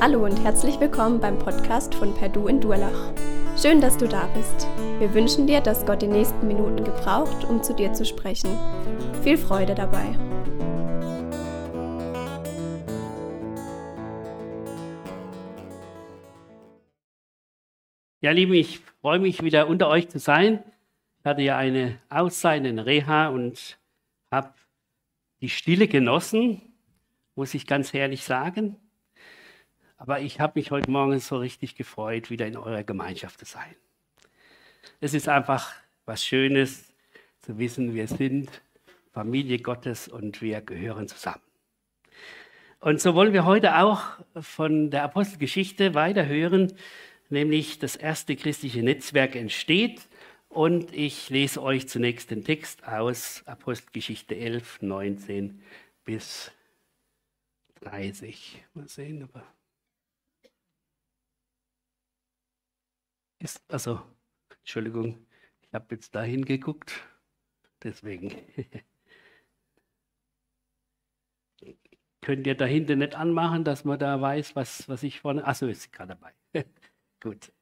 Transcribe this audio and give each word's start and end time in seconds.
Hallo 0.00 0.24
und 0.24 0.36
herzlich 0.44 0.78
willkommen 0.78 1.18
beim 1.18 1.40
Podcast 1.40 1.92
von 1.92 2.14
Perdu 2.14 2.46
in 2.46 2.60
Durlach. 2.60 3.12
Schön, 3.60 3.80
dass 3.80 3.96
du 3.96 4.06
da 4.06 4.28
bist. 4.28 4.68
Wir 5.00 5.12
wünschen 5.12 5.48
dir, 5.48 5.60
dass 5.60 5.84
Gott 5.84 6.02
die 6.02 6.06
nächsten 6.06 6.46
Minuten 6.46 6.84
gebraucht, 6.84 7.44
um 7.44 7.64
zu 7.64 7.74
dir 7.74 7.92
zu 7.92 8.04
sprechen. 8.04 8.56
Viel 9.24 9.36
Freude 9.36 9.74
dabei. 9.74 10.16
Ja, 18.20 18.30
Lieben, 18.30 18.54
ich 18.54 18.78
freue 19.00 19.18
mich 19.18 19.42
wieder 19.42 19.66
unter 19.66 19.88
euch 19.88 20.08
zu 20.08 20.20
sein. 20.20 20.62
Ich 21.18 21.24
hatte 21.24 21.42
ja 21.42 21.56
eine 21.56 21.98
Auszeit 22.08 22.64
in 22.64 22.78
Reha 22.78 23.30
und 23.30 23.80
habe 24.30 24.54
die 25.40 25.48
Stille 25.48 25.88
genossen, 25.88 26.62
muss 27.34 27.52
ich 27.54 27.66
ganz 27.66 27.92
ehrlich 27.92 28.22
sagen. 28.22 28.76
Aber 29.98 30.20
ich 30.20 30.38
habe 30.40 30.52
mich 30.58 30.70
heute 30.70 30.90
Morgen 30.90 31.18
so 31.18 31.38
richtig 31.38 31.74
gefreut, 31.74 32.30
wieder 32.30 32.46
in 32.46 32.56
eurer 32.56 32.84
Gemeinschaft 32.84 33.40
zu 33.40 33.44
sein. 33.44 33.74
Es 35.00 35.12
ist 35.12 35.28
einfach 35.28 35.72
was 36.06 36.24
Schönes 36.24 36.94
zu 37.40 37.58
wissen, 37.58 37.94
wir 37.94 38.06
sind 38.06 38.48
Familie 39.12 39.58
Gottes 39.58 40.06
und 40.06 40.40
wir 40.40 40.60
gehören 40.60 41.08
zusammen. 41.08 41.42
Und 42.80 43.00
so 43.00 43.16
wollen 43.16 43.32
wir 43.32 43.44
heute 43.44 43.76
auch 43.78 44.04
von 44.40 44.90
der 44.90 45.02
Apostelgeschichte 45.02 45.94
weiterhören, 45.94 46.72
nämlich 47.28 47.80
das 47.80 47.96
erste 47.96 48.36
christliche 48.36 48.84
Netzwerk 48.84 49.34
entsteht. 49.34 50.08
Und 50.48 50.94
ich 50.94 51.28
lese 51.28 51.60
euch 51.60 51.88
zunächst 51.88 52.30
den 52.30 52.44
Text 52.44 52.86
aus 52.86 53.42
Apostelgeschichte 53.46 54.36
11, 54.36 54.80
19 54.82 55.60
bis 56.04 56.52
30. 57.80 58.64
Mal 58.74 58.88
sehen, 58.88 59.24
aber 59.24 59.44
ist, 63.38 63.62
also, 63.68 64.00
Entschuldigung, 64.60 65.26
ich 65.62 65.72
habe 65.74 65.94
jetzt 65.94 66.14
dahin 66.14 66.44
geguckt, 66.44 66.92
deswegen. 67.82 68.34
Könnt 72.20 72.46
ihr 72.46 72.56
da 72.56 72.66
hinten 72.66 72.98
nicht 72.98 73.14
anmachen, 73.14 73.64
dass 73.64 73.84
man 73.84 73.98
da 73.98 74.20
weiß, 74.20 74.54
was, 74.56 74.88
was 74.88 75.02
ich 75.02 75.20
vorne. 75.20 75.46
Achso, 75.46 75.66
ist 75.66 75.92
gerade 75.92 76.16
dabei. 76.16 76.32
Gut. 77.20 77.52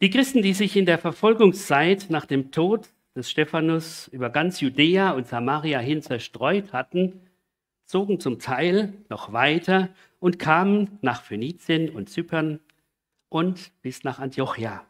Die 0.00 0.10
Christen, 0.10 0.42
die 0.42 0.52
sich 0.52 0.76
in 0.76 0.84
der 0.84 0.98
Verfolgungszeit 0.98 2.06
nach 2.10 2.26
dem 2.26 2.50
Tod 2.50 2.92
des 3.14 3.30
Stephanus 3.30 4.08
über 4.08 4.30
ganz 4.30 4.60
Judäa 4.60 5.12
und 5.12 5.28
Samaria 5.28 5.78
hin 5.78 6.02
zerstreut 6.02 6.72
hatten, 6.72 7.20
zogen 7.84 8.18
zum 8.18 8.38
Teil 8.38 8.94
noch 9.08 9.32
weiter 9.32 9.90
und 10.18 10.38
kamen 10.38 10.98
nach 11.02 11.22
Phönizien 11.22 11.90
und 11.90 12.10
Zypern 12.10 12.60
und 13.32 13.72
bis 13.80 14.04
nach 14.04 14.18
Antiochia. 14.18 14.84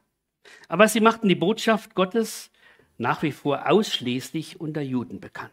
Aber 0.69 0.89
sie 0.89 1.01
machten 1.01 1.29
die 1.29 1.37
Botschaft 1.37 1.95
Gottes 1.95 2.51
nach 2.99 3.23
wie 3.23 3.33
vor 3.33 3.71
ausschließlich 3.71 4.61
unter 4.61 4.83
Juden 4.83 5.21
bekannt. 5.21 5.53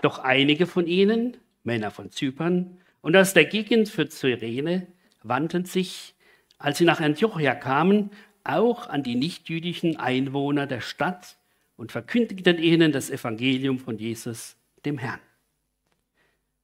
Doch 0.00 0.18
einige 0.18 0.66
von 0.66 0.86
ihnen, 0.86 1.36
Männer 1.62 1.90
von 1.90 2.10
Zypern 2.10 2.78
und 3.02 3.16
aus 3.16 3.34
der 3.34 3.44
Gegend 3.44 3.88
für 3.88 4.08
Cyrene, 4.08 4.86
wandten 5.22 5.66
sich, 5.66 6.14
als 6.58 6.78
sie 6.78 6.84
nach 6.84 7.00
Antiochia 7.00 7.54
kamen, 7.54 8.10
auch 8.42 8.88
an 8.88 9.02
die 9.02 9.16
nichtjüdischen 9.16 9.96
Einwohner 9.96 10.66
der 10.66 10.80
Stadt 10.80 11.36
und 11.76 11.92
verkündigten 11.92 12.58
ihnen 12.58 12.92
das 12.92 13.10
Evangelium 13.10 13.78
von 13.78 13.98
Jesus, 13.98 14.56
dem 14.84 14.96
Herrn. 14.96 15.20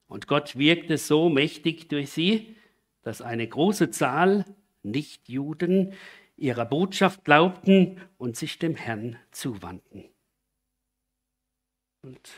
Und 0.07 0.27
Gott 0.27 0.57
wirkte 0.57 0.97
so 0.97 1.29
mächtig 1.29 1.89
durch 1.89 2.11
sie, 2.11 2.55
dass 3.03 3.21
eine 3.21 3.47
große 3.47 3.91
Zahl 3.91 4.45
Nichtjuden 4.83 5.93
ihrer 6.35 6.65
Botschaft 6.65 7.25
glaubten 7.25 8.01
und 8.17 8.35
sich 8.37 8.59
dem 8.59 8.75
Herrn 8.75 9.17
zuwandten. 9.31 10.05
Und 12.01 12.29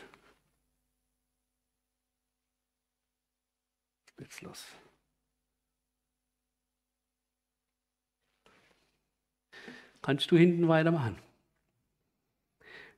jetzt 4.18 4.42
los. 4.42 4.64
Kannst 10.02 10.30
du 10.30 10.36
hinten 10.36 10.68
weitermachen? 10.68 11.18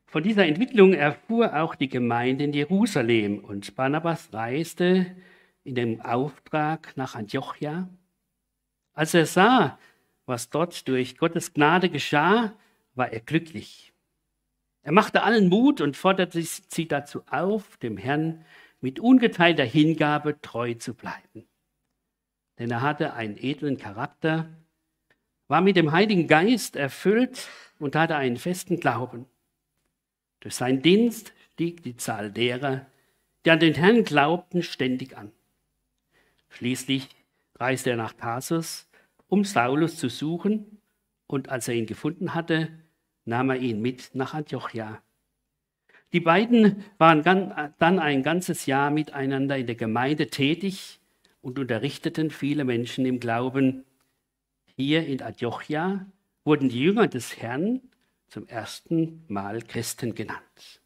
Von 0.05 0.23
dieser 0.23 0.47
Entwicklung 0.47 0.93
erfuhr 0.93 1.59
auch 1.59 1.75
die 1.75 1.89
Gemeinde 1.89 2.45
in 2.45 2.53
Jerusalem 2.53 3.39
und 3.45 3.77
Barnabas 3.77 4.33
reiste 4.33 5.17
in 5.65 5.75
dem 5.75 6.01
Auftrag 6.01 6.97
nach 6.97 7.15
Antiochia 7.15 7.89
als 8.99 9.15
er 9.15 9.27
sah, 9.27 9.79
was 10.27 10.51
dort 10.51 10.89
durch 10.89 11.19
Gottes 11.19 11.55
Gnade 11.55 11.89
geschah, 11.89 12.53
war 12.97 13.13
er 13.13 13.21
glücklich. 13.21 13.93
Er 14.83 14.91
machte 14.91 15.23
allen 15.23 15.49
Mut 15.49 15.81
und 15.81 15.97
forderte 15.97 16.43
sie 16.43 16.89
dazu 16.89 17.23
auf, 17.31 17.77
dem 17.77 17.97
Herrn 17.97 18.45
mit 18.81 18.99
ungeteilter 18.99 19.63
Hingabe 19.63 20.41
treu 20.41 20.75
zu 20.75 20.95
bleiben. 20.95 21.47
Denn 22.59 22.73
er 22.73 22.83
hatte 22.83 23.13
einen 23.13 23.37
edlen 23.37 23.79
Charakter, 23.79 24.49
war 25.47 25.61
mit 25.61 25.77
dem 25.77 25.93
Heiligen 25.93 26.27
Geist 26.27 26.75
erfüllt 26.75 27.49
und 27.79 27.95
hatte 27.95 28.17
einen 28.17 28.37
festen 28.37 28.81
Glauben. 28.81 29.27
Durch 30.41 30.57
seinen 30.57 30.83
Dienst 30.83 31.33
stieg 31.53 31.85
die 31.85 31.97
Zahl 31.97 32.33
derer, 32.33 32.85
die 33.45 33.53
an 33.53 33.61
den 33.61 33.75
Herrn 33.75 34.03
glaubten, 34.03 34.65
ständig 34.65 35.17
an. 35.17 35.31
Schließlich 36.49 37.09
reiste 37.61 37.91
er 37.91 37.97
nach 37.97 38.13
Tarsus 38.13 38.88
um 39.29 39.45
Saulus 39.45 39.97
zu 39.97 40.09
suchen, 40.09 40.81
und 41.27 41.51
als 41.51 41.69
er 41.69 41.75
ihn 41.75 41.87
gefunden 41.87 42.35
hatte, 42.35 42.71
nahm 43.25 43.51
er 43.51 43.57
ihn 43.57 43.81
mit 43.81 44.11
nach 44.15 44.35
Antiochia. 44.35 45.03
Die 46.15 46.21
beiden 46.21 46.85
waren 46.97 47.23
dann 47.23 47.99
ein 47.99 48.23
ganzes 48.23 48.65
Jahr 48.65 48.91
miteinander 48.91 49.59
in 49.59 49.67
der 49.67 49.77
Gemeinde 49.77 50.29
tätig 50.29 51.01
und 51.43 51.59
unterrichteten 51.59 52.31
viele 52.31 52.65
Menschen 52.65 53.05
im 53.05 53.21
Glauben. 53.21 53.85
Hier 54.75 55.07
in 55.07 55.21
Antiochia 55.21 56.07
wurden 56.45 56.71
die 56.71 56.81
Jünger 56.81 57.09
des 57.09 57.37
Herrn 57.37 57.83
zum 58.29 58.47
ersten 58.47 59.23
Mal 59.29 59.61
Christen 59.61 60.15
genannt. 60.15 60.81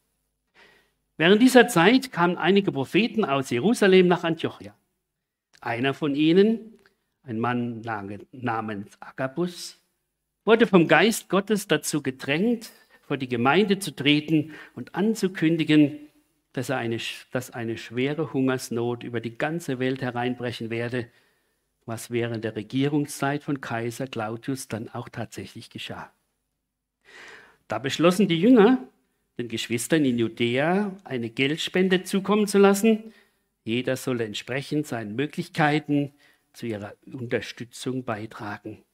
Während 1.16 1.40
dieser 1.40 1.68
Zeit 1.68 2.10
kamen 2.10 2.36
einige 2.36 2.72
Propheten 2.72 3.24
aus 3.24 3.50
Jerusalem 3.50 4.08
nach 4.08 4.24
Antiochia. 4.24 4.74
Einer 5.60 5.94
von 5.94 6.16
ihnen, 6.16 6.71
ein 7.24 7.38
Mann 7.38 7.82
namens 8.32 8.96
Agabus, 9.00 9.78
wurde 10.44 10.66
vom 10.66 10.88
Geist 10.88 11.28
Gottes 11.28 11.68
dazu 11.68 12.02
gedrängt, 12.02 12.70
vor 13.02 13.16
die 13.16 13.28
Gemeinde 13.28 13.78
zu 13.78 13.94
treten 13.94 14.52
und 14.74 14.94
anzukündigen, 14.94 15.98
dass, 16.52 16.70
eine, 16.70 16.98
dass 17.30 17.50
eine 17.50 17.78
schwere 17.78 18.32
Hungersnot 18.32 19.04
über 19.04 19.20
die 19.20 19.36
ganze 19.38 19.78
Welt 19.78 20.02
hereinbrechen 20.02 20.70
werde, 20.70 21.08
was 21.86 22.10
während 22.10 22.44
der 22.44 22.56
Regierungszeit 22.56 23.42
von 23.42 23.60
Kaiser 23.60 24.06
Claudius 24.06 24.68
dann 24.68 24.88
auch 24.88 25.08
tatsächlich 25.08 25.70
geschah. 25.70 26.12
Da 27.68 27.78
beschlossen 27.78 28.28
die 28.28 28.40
Jünger, 28.40 28.86
den 29.38 29.48
Geschwistern 29.48 30.04
in 30.04 30.18
Judäa 30.18 30.94
eine 31.04 31.30
Geldspende 31.30 32.02
zukommen 32.04 32.46
zu 32.46 32.58
lassen. 32.58 33.12
Jeder 33.64 33.96
solle 33.96 34.24
entsprechend 34.24 34.86
seinen 34.86 35.16
Möglichkeiten 35.16 36.12
zu 36.52 36.66
ihrer 36.66 36.94
Unterstützung 37.06 38.04
beitragen. 38.04 38.84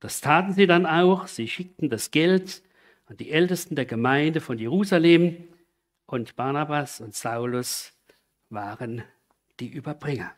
Das 0.00 0.20
taten 0.20 0.52
sie 0.52 0.66
dann 0.66 0.86
auch. 0.86 1.26
Sie 1.26 1.48
schickten 1.48 1.88
das 1.88 2.10
Geld 2.10 2.62
an 3.06 3.16
die 3.16 3.30
Ältesten 3.30 3.74
der 3.74 3.86
Gemeinde 3.86 4.40
von 4.40 4.58
Jerusalem 4.58 5.48
und 6.06 6.36
Barnabas 6.36 7.00
und 7.00 7.14
Saulus 7.14 7.92
waren 8.50 9.02
die 9.60 9.68
Überbringer. 9.68 10.34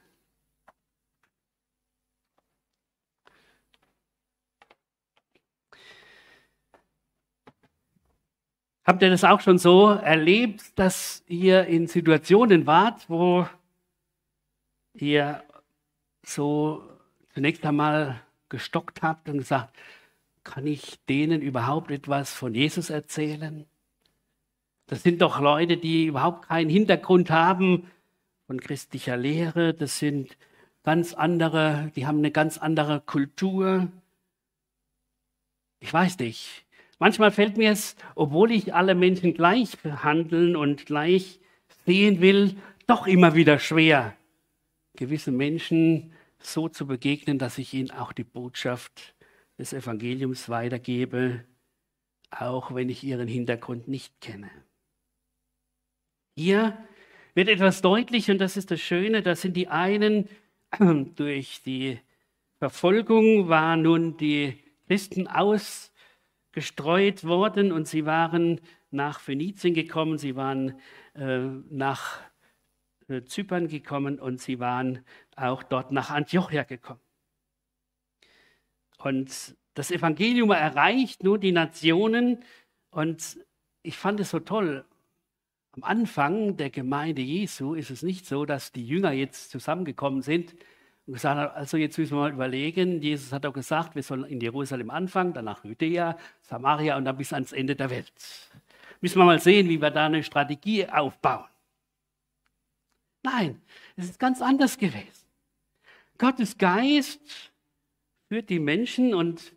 Habt 8.84 9.02
ihr 9.02 9.10
das 9.10 9.25
auch 9.25 9.40
schon 9.40 9.58
so 9.58 9.88
erlebt, 9.88 10.78
dass 10.78 11.25
ihr 11.26 11.66
in 11.66 11.88
Situationen 11.88 12.66
wart, 12.66 13.10
wo 13.10 13.49
ihr 14.94 15.42
so 16.26 16.82
zunächst 17.32 17.64
einmal 17.64 18.20
gestockt 18.49 19.02
habt 19.02 19.28
und 19.28 19.38
gesagt, 19.38 19.76
kann 20.44 20.67
ich 20.67 20.99
denen 21.08 21.43
überhaupt 21.43 21.90
etwas 21.90 22.32
von 22.32 22.55
Jesus 22.55 22.90
erzählen? 22.90 23.67
Das 24.87 25.02
sind 25.02 25.20
doch 25.23 25.40
Leute, 25.40 25.76
die 25.76 26.06
überhaupt 26.06 26.46
keinen 26.49 26.70
Hintergrund 26.70 27.31
haben 27.31 27.90
von 28.46 28.61
christlicher 28.61 29.17
Lehre. 29.17 29.75
Das 29.75 29.99
sind 29.99 30.37
ganz 30.84 31.14
andere, 31.14 31.90
die 31.96 32.06
haben 32.06 32.19
eine 32.19 32.31
ganz 32.31 32.58
andere 32.58 33.00
Kultur. 33.00 33.88
Ich 35.81 35.93
weiß 35.93 36.19
nicht. 36.20 36.64
Manchmal 36.99 37.32
fällt 37.32 37.56
mir 37.56 37.73
es, 37.73 37.96
obwohl 38.14 38.52
ich 38.52 38.73
alle 38.73 38.94
Menschen 38.94 39.34
gleich 39.34 39.78
behandeln 39.78 40.56
und 40.56 40.87
gleich 40.87 41.40
sehen 41.84 42.20
will, 42.20 42.56
doch 42.87 43.06
immer 43.06 43.34
wieder 43.34 43.58
schwer, 43.58 44.14
gewissen 44.94 45.37
Menschen 45.37 46.12
so 46.38 46.69
zu 46.69 46.87
begegnen, 46.87 47.38
dass 47.38 47.59
ich 47.59 47.75
ihnen 47.75 47.91
auch 47.91 48.12
die 48.12 48.25
Botschaft 48.25 49.15
des 49.59 49.73
Evangeliums 49.73 50.49
weitergebe, 50.49 51.44
auch 52.31 52.75
wenn 52.75 52.88
ich 52.88 53.05
ihren 53.05 53.29
Hintergrund 53.29 53.88
nicht 53.88 54.21
kenne. 54.21 54.50
Hier 56.37 56.77
wird 57.35 57.49
etwas 57.49 57.83
deutlich 57.83 58.31
und 58.31 58.38
das 58.38 58.56
ist 58.56 58.71
das 58.71 58.81
Schöne, 58.81 59.23
das 59.23 59.43
sind 59.43 59.56
die 59.56 59.69
einen 59.69 60.29
durch 61.17 61.62
die 61.65 61.99
Verfolgung 62.59 63.49
waren 63.49 63.83
nun 63.83 64.17
die 64.17 64.59
Christen 64.87 65.29
ausgestreut 65.29 67.25
worden 67.25 67.73
und 67.73 67.87
sie 67.87 68.06
waren 68.06 68.61
nach 68.91 69.21
Phönizien 69.21 69.75
gekommen, 69.75 70.17
sie 70.17 70.37
waren 70.37 70.81
äh, 71.15 71.38
nach 71.69 72.21
Zypern 73.26 73.69
gekommen 73.69 74.19
und 74.19 74.41
sie 74.41 74.58
waren 74.58 75.05
auch 75.37 75.62
dort 75.62 75.93
nach 75.93 76.11
Antiochia 76.11 76.64
gekommen. 76.64 77.00
Und 78.99 79.56
das 79.75 79.91
Evangelium 79.91 80.50
erreicht 80.50 81.23
nun 81.23 81.41
die 81.41 81.53
Nationen 81.53 82.43
und 82.91 83.38
ich 83.82 83.97
fand 83.97 84.20
es 84.20 84.31
so 84.31 84.41
toll. 84.41 84.85
Am 85.73 85.85
Anfang 85.85 86.56
der 86.56 86.70
Gemeinde 86.70 87.23
Jesu 87.23 87.75
ist 87.75 87.91
es 87.91 88.03
nicht 88.03 88.26
so, 88.26 88.47
dass 88.47 88.73
die 88.73 88.87
Jünger 88.87 89.12
jetzt 89.12 89.50
zusammengekommen 89.50 90.23
sind 90.23 90.55
und 91.06 91.12
gesagt 91.12 91.38
haben, 91.38 91.55
also 91.55 91.76
jetzt 91.76 91.99
müssen 91.99 92.17
wir 92.17 92.23
mal 92.23 92.32
überlegen, 92.32 93.02
Jesus 93.02 93.32
hat 93.32 93.44
auch 93.44 93.52
gesagt, 93.52 93.94
wir 93.94 94.02
sollen 94.02 94.25
in 94.25 94.41
Jerusalem 94.41 94.91
anfangen, 94.91 95.35
danach 95.35 95.62
Judäa, 95.64 96.17
Samaria 96.41 96.97
und 96.97 97.05
dann 97.05 97.19
bis 97.19 97.32
ans 97.32 97.52
Ende 97.52 97.76
der 97.76 97.91
Welt. 97.91 98.12
Müssen 99.02 99.19
wir 99.19 99.25
mal 99.26 99.38
sehen, 99.38 99.69
wie 99.69 99.81
wir 99.81 99.91
da 99.91 100.06
eine 100.06 100.23
Strategie 100.23 100.88
aufbauen. 100.88 101.44
Nein, 103.26 103.61
es 103.96 104.05
ist 104.05 104.20
ganz 104.20 104.40
anders 104.40 104.78
gewesen. 104.78 105.26
Gottes 106.17 106.56
Geist 106.58 107.20
führt 108.28 108.49
die 108.50 108.61
Menschen 108.61 109.14
und 109.14 109.52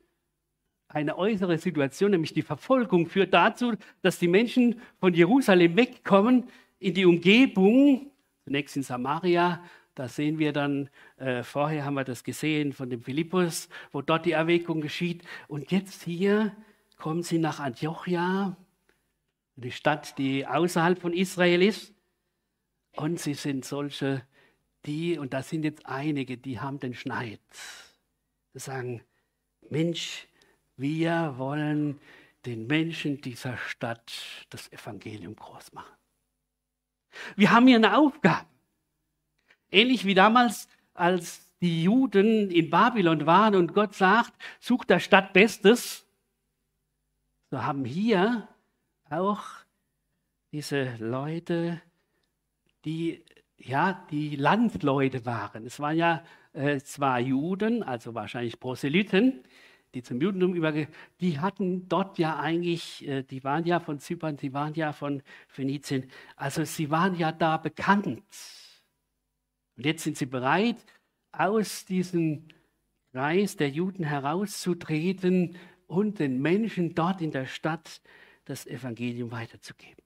eine 0.87 1.15
äußere 1.15 1.59
Situation, 1.59 2.09
nämlich 2.09 2.33
die 2.33 2.41
Verfolgung, 2.41 3.05
führt 3.05 3.31
dazu, 3.31 3.73
dass 4.01 4.17
die 4.17 4.27
Menschen 4.27 4.81
von 4.99 5.13
Jerusalem 5.13 5.75
wegkommen 5.75 6.45
in 6.79 6.95
die 6.95 7.05
Umgebung, 7.05 8.09
zunächst 8.43 8.75
in 8.75 8.81
Samaria, 8.81 9.63
da 9.93 10.07
sehen 10.07 10.39
wir 10.39 10.51
dann, 10.51 10.89
äh, 11.17 11.43
vorher 11.43 11.85
haben 11.85 11.93
wir 11.93 12.03
das 12.03 12.23
gesehen 12.23 12.73
von 12.73 12.89
dem 12.89 13.03
Philippus, 13.03 13.69
wo 13.91 14.01
dort 14.01 14.25
die 14.25 14.31
Erweckung 14.31 14.81
geschieht. 14.81 15.21
Und 15.47 15.71
jetzt 15.71 16.01
hier 16.01 16.55
kommen 16.97 17.21
sie 17.21 17.37
nach 17.37 17.59
Antiochia, 17.59 18.57
die 19.57 19.71
Stadt, 19.71 20.17
die 20.17 20.47
außerhalb 20.47 20.99
von 20.99 21.13
Israel 21.13 21.61
ist. 21.61 21.93
Und 22.99 23.17
sie 23.17 23.33
sind 23.33 23.63
solche, 23.63 24.27
die, 24.85 25.17
und 25.17 25.31
da 25.31 25.41
sind 25.41 25.63
jetzt 25.63 25.85
einige, 25.85 26.37
die 26.37 26.59
haben 26.59 26.81
den 26.81 26.93
Schneid. 26.93 27.39
Sie 28.51 28.59
sagen, 28.59 29.01
Mensch, 29.69 30.27
wir 30.75 31.35
wollen 31.37 32.01
den 32.45 32.67
Menschen 32.67 33.21
dieser 33.21 33.55
Stadt 33.55 34.11
das 34.49 34.69
Evangelium 34.73 35.33
groß 35.33 35.71
machen. 35.71 35.95
Wir 37.37 37.51
haben 37.51 37.67
hier 37.67 37.77
eine 37.77 37.95
Aufgabe. 37.95 38.47
Ähnlich 39.71 40.03
wie 40.03 40.13
damals, 40.13 40.67
als 40.93 41.55
die 41.61 41.83
Juden 41.83 42.51
in 42.51 42.69
Babylon 42.69 43.25
waren 43.25 43.55
und 43.55 43.73
Gott 43.73 43.95
sagt, 43.95 44.33
sucht 44.59 44.89
der 44.89 44.99
Stadt 44.99 45.31
Bestes, 45.31 46.05
so 47.49 47.63
haben 47.63 47.85
hier 47.85 48.49
auch 49.09 49.45
diese 50.51 50.97
Leute, 50.97 51.81
die 52.85 53.23
ja 53.57 54.05
die 54.09 54.35
Landleute 54.35 55.25
waren. 55.25 55.65
Es 55.65 55.79
waren 55.79 55.97
ja 55.97 56.23
äh, 56.53 56.79
zwar 56.79 57.19
Juden, 57.19 57.83
also 57.83 58.15
wahrscheinlich 58.15 58.59
Proselyten, 58.59 59.43
die 59.93 60.03
zum 60.03 60.21
Judentum 60.21 60.53
übergehen, 60.53 60.87
die 61.19 61.39
hatten 61.39 61.87
dort 61.89 62.17
ja 62.17 62.39
eigentlich, 62.39 63.07
äh, 63.07 63.23
die 63.23 63.43
waren 63.43 63.65
ja 63.65 63.79
von 63.79 63.99
Zypern, 63.99 64.37
die 64.37 64.53
waren 64.53 64.73
ja 64.75 64.93
von 64.93 65.21
Phönizien, 65.47 66.09
also 66.35 66.63
sie 66.63 66.89
waren 66.89 67.15
ja 67.15 67.31
da 67.31 67.57
bekannt. 67.57 68.23
Und 69.77 69.85
jetzt 69.85 70.03
sind 70.03 70.17
sie 70.17 70.25
bereit, 70.25 70.77
aus 71.31 71.85
diesem 71.85 72.47
Kreis 73.11 73.55
der 73.55 73.69
Juden 73.69 74.03
herauszutreten 74.03 75.55
und 75.87 76.19
den 76.19 76.41
Menschen 76.41 76.93
dort 76.93 77.21
in 77.21 77.31
der 77.31 77.45
Stadt 77.45 78.01
das 78.45 78.67
Evangelium 78.67 79.31
weiterzugeben. 79.31 79.98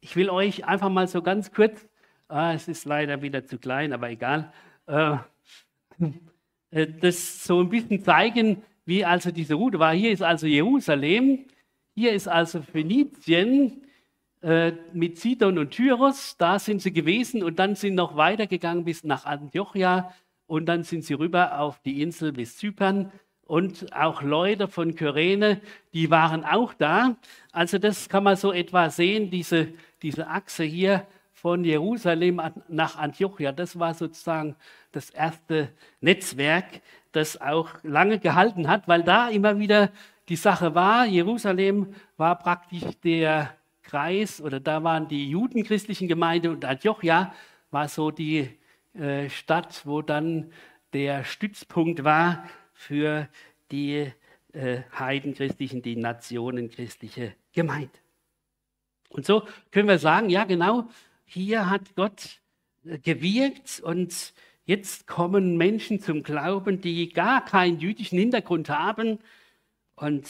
Ich 0.00 0.16
will 0.16 0.30
euch 0.30 0.64
einfach 0.64 0.88
mal 0.88 1.08
so 1.08 1.22
ganz 1.22 1.52
kurz, 1.52 1.88
ah, 2.28 2.52
es 2.52 2.68
ist 2.68 2.84
leider 2.84 3.22
wieder 3.22 3.44
zu 3.46 3.58
klein, 3.58 3.92
aber 3.92 4.10
egal, 4.10 4.52
äh, 4.86 5.16
äh, 6.70 6.86
das 6.86 7.44
so 7.44 7.60
ein 7.60 7.68
bisschen 7.68 8.02
zeigen, 8.02 8.62
wie 8.84 9.04
also 9.04 9.30
diese 9.30 9.54
Route 9.54 9.78
war. 9.78 9.94
Hier 9.94 10.12
ist 10.12 10.22
also 10.22 10.46
Jerusalem, 10.46 11.46
hier 11.94 12.12
ist 12.12 12.28
also 12.28 12.62
Phönizien, 12.62 13.82
äh, 14.42 14.72
mit 14.92 15.18
Sidon 15.18 15.58
und 15.58 15.70
Tyros, 15.70 16.36
da 16.36 16.58
sind 16.58 16.82
sie 16.82 16.92
gewesen 16.92 17.42
und 17.42 17.58
dann 17.58 17.74
sind 17.74 17.94
noch 17.94 18.16
weitergegangen 18.16 18.84
bis 18.84 19.02
nach 19.02 19.24
Antiochia 19.24 20.14
und 20.46 20.66
dann 20.66 20.84
sind 20.84 21.04
sie 21.04 21.14
rüber 21.14 21.58
auf 21.58 21.80
die 21.80 22.02
Insel 22.02 22.32
bis 22.32 22.56
Zypern 22.56 23.10
und 23.46 23.94
auch 23.94 24.22
Leute 24.22 24.68
von 24.68 24.94
Kyrene, 24.94 25.60
die 25.92 26.10
waren 26.10 26.44
auch 26.44 26.74
da. 26.74 27.16
Also 27.52 27.78
das 27.78 28.08
kann 28.08 28.24
man 28.24 28.36
so 28.36 28.52
etwa 28.52 28.90
sehen, 28.90 29.30
diese, 29.30 29.68
diese 30.02 30.28
Achse 30.28 30.64
hier 30.64 31.06
von 31.32 31.64
Jerusalem 31.64 32.40
nach 32.68 32.96
Antiochia, 32.96 33.52
das 33.52 33.78
war 33.78 33.94
sozusagen 33.94 34.56
das 34.92 35.10
erste 35.10 35.68
Netzwerk, 36.00 36.80
das 37.12 37.40
auch 37.40 37.70
lange 37.82 38.18
gehalten 38.18 38.68
hat, 38.68 38.88
weil 38.88 39.02
da 39.02 39.28
immer 39.28 39.58
wieder 39.58 39.90
die 40.28 40.36
Sache 40.36 40.74
war, 40.74 41.06
Jerusalem 41.06 41.94
war 42.16 42.36
praktisch 42.38 42.82
der 43.04 43.54
Kreis 43.82 44.40
oder 44.40 44.58
da 44.58 44.82
waren 44.82 45.06
die 45.06 45.30
judenchristlichen 45.30 46.08
Gemeinden 46.08 46.48
und 46.48 46.64
Antiochia 46.64 47.32
war 47.70 47.88
so 47.88 48.10
die 48.10 48.50
äh, 48.94 49.28
Stadt, 49.30 49.82
wo 49.84 50.02
dann 50.02 50.50
der 50.92 51.24
Stützpunkt 51.24 52.02
war 52.02 52.44
für 52.76 53.28
die 53.70 54.12
äh, 54.52 54.82
heidenchristlichen, 54.96 55.82
die 55.82 55.96
nationenchristliche 55.96 57.34
Gemeinde. 57.52 57.98
Und 59.08 59.26
so 59.26 59.42
können 59.70 59.88
wir 59.88 59.98
sagen, 59.98 60.30
ja 60.30 60.44
genau, 60.44 60.88
hier 61.24 61.68
hat 61.68 61.96
Gott 61.96 62.40
äh, 62.84 62.98
gewirkt 62.98 63.80
und 63.80 64.34
jetzt 64.64 65.06
kommen 65.06 65.56
Menschen 65.56 66.00
zum 66.00 66.22
Glauben, 66.22 66.80
die 66.80 67.08
gar 67.12 67.44
keinen 67.44 67.80
jüdischen 67.80 68.18
Hintergrund 68.18 68.68
haben 68.68 69.18
und 69.94 70.28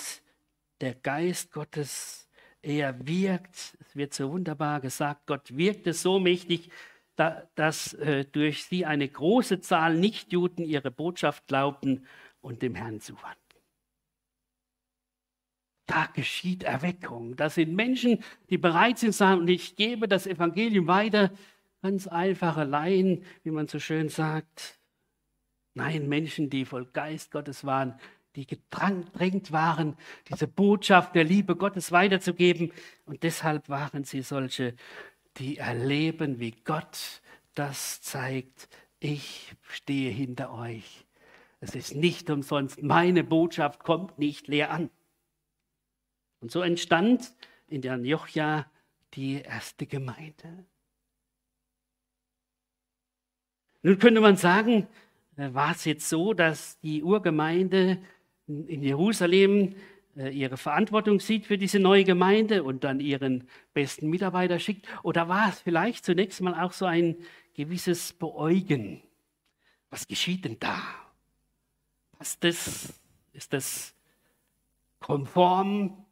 der 0.81 0.95
Geist 0.95 1.53
Gottes 1.53 2.27
er 2.63 3.07
wirkt, 3.07 3.77
es 3.79 3.95
wird 3.95 4.13
so 4.13 4.33
wunderbar 4.33 4.81
gesagt, 4.81 5.27
Gott 5.27 5.57
wirkte 5.57 5.93
so 5.93 6.19
mächtig, 6.19 6.71
dass 7.55 7.95
äh, 7.95 8.25
durch 8.25 8.65
sie 8.65 8.85
eine 8.85 9.09
große 9.09 9.61
Zahl 9.61 9.95
Nichtjuden 9.95 10.65
ihre 10.65 10.91
Botschaft 10.91 11.47
glaubten 11.47 12.07
und 12.47 12.63
dem 12.63 12.77
Herrn 12.77 13.01
zuwandten. 13.01 13.61
Da 15.87 16.07
geschieht 16.07 16.63
Erweckung. 16.63 17.37
Das 17.37 17.57
sind 17.57 17.75
Menschen, 17.75 18.23
die 18.51 18.59
bereit 18.59 18.99
sind 18.99 19.13
zu 19.13 19.19
sagen, 19.19 19.41
und 19.43 19.49
ich 19.49 19.77
gebe 19.77 20.09
das 20.09 20.27
Evangelium 20.27 20.87
weiter. 20.87 21.33
Ganz 21.83 22.07
einfache 22.07 22.65
Laien, 22.65 23.25
wie 23.43 23.51
man 23.51 23.67
so 23.67 23.79
schön 23.79 24.09
sagt. 24.09 24.79
Nein, 25.75 26.09
Menschen, 26.09 26.49
die 26.51 26.65
voll 26.65 26.87
Geist 26.87 27.31
Gottes 27.31 27.65
waren, 27.65 27.99
die 28.35 28.47
gedrängt 28.47 29.53
waren, 29.53 29.97
diese 30.29 30.49
Botschaft 30.49 31.15
der 31.15 31.25
Liebe 31.25 31.57
Gottes 31.57 31.93
weiterzugeben. 31.93 32.73
Und 33.05 33.23
deshalb 33.23 33.69
waren 33.69 34.05
sie 34.05 34.23
solche, 34.23 34.75
die 35.37 35.59
erleben, 35.59 36.39
wie 36.39 36.53
Gott 36.53 37.23
das 37.55 38.01
zeigt. 38.03 38.69
Ich 38.99 39.55
stehe 39.69 40.11
hinter 40.11 40.53
euch. 40.53 41.06
Es 41.61 41.75
ist 41.75 41.95
nicht 41.95 42.29
umsonst. 42.31 42.83
Meine 42.83 43.25
Botschaft 43.25 43.83
kommt 43.83 44.19
nicht 44.19 44.49
leer 44.49 44.71
an. 44.71 44.91
Und 46.41 46.51
so 46.51 46.61
entstand 46.61 47.35
in 47.67 47.81
der 47.81 47.95
Antiochia 47.95 48.71
die 49.15 49.41
erste 49.41 49.87
Gemeinde. 49.87 50.67
Nun 53.83 53.99
könnte 53.99 54.21
man 54.21 54.37
sagen, 54.37 54.87
äh, 55.37 55.55
war 55.55 55.73
es 55.73 55.85
jetzt 55.85 56.09
so, 56.09 56.35
dass 56.35 56.79
die 56.81 57.03
Urgemeinde 57.03 58.03
in 58.47 58.83
Jerusalem 58.83 59.75
äh, 60.17 60.31
ihre 60.31 60.57
Verantwortung 60.57 61.21
sieht 61.21 61.47
für 61.47 61.59
diese 61.59 61.79
neue 61.79 62.05
Gemeinde 62.05 62.65
und 62.65 62.85
dann 62.85 63.01
ihren 63.01 63.49
besten 63.75 64.09
Mitarbeiter 64.09 64.59
schickt? 64.59 64.87
Oder 65.03 65.29
war 65.29 65.49
es 65.49 65.61
vielleicht 65.61 66.05
zunächst 66.05 66.41
mal 66.41 66.61
auch 66.61 66.73
so 66.73 66.85
ein 66.85 67.17
gewisses 67.55 68.13
Beäugen? 68.13 69.03
Was 69.91 70.07
geschieht 70.07 70.45
denn 70.45 70.59
da? 70.59 71.06
Passt 72.19 72.43
das? 72.45 72.93
Ist 73.33 73.53
das 73.53 73.95
konform? 75.01 76.05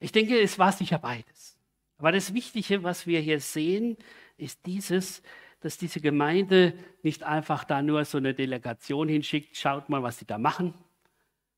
Ich 0.00 0.12
denke, 0.12 0.40
es 0.40 0.58
war 0.58 0.72
sicher 0.72 0.98
beides. 0.98 1.58
Aber 1.98 2.12
das 2.12 2.32
Wichtige, 2.32 2.84
was 2.84 3.06
wir 3.06 3.20
hier 3.20 3.40
sehen, 3.40 3.96
ist 4.36 4.64
dieses, 4.66 5.22
dass 5.60 5.76
diese 5.76 6.00
Gemeinde 6.00 6.78
nicht 7.02 7.24
einfach 7.24 7.64
da 7.64 7.82
nur 7.82 8.04
so 8.04 8.18
eine 8.18 8.34
Delegation 8.34 9.08
hinschickt, 9.08 9.56
schaut 9.56 9.88
mal, 9.88 10.02
was 10.04 10.18
sie 10.18 10.26
da 10.26 10.38
machen, 10.38 10.74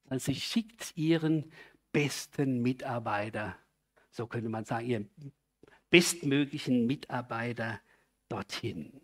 sondern 0.05 0.21
sie 0.21 0.35
schickt 0.35 0.97
ihren 0.97 1.53
besten 1.93 2.63
Mitarbeiter, 2.63 3.57
so 4.11 4.27
könnte 4.27 4.49
man 4.49 4.65
sagen, 4.65 4.87
ihren 4.87 5.11
bestmöglichen 5.91 6.87
Mitarbeiter 6.87 7.81
dorthin, 8.31 9.03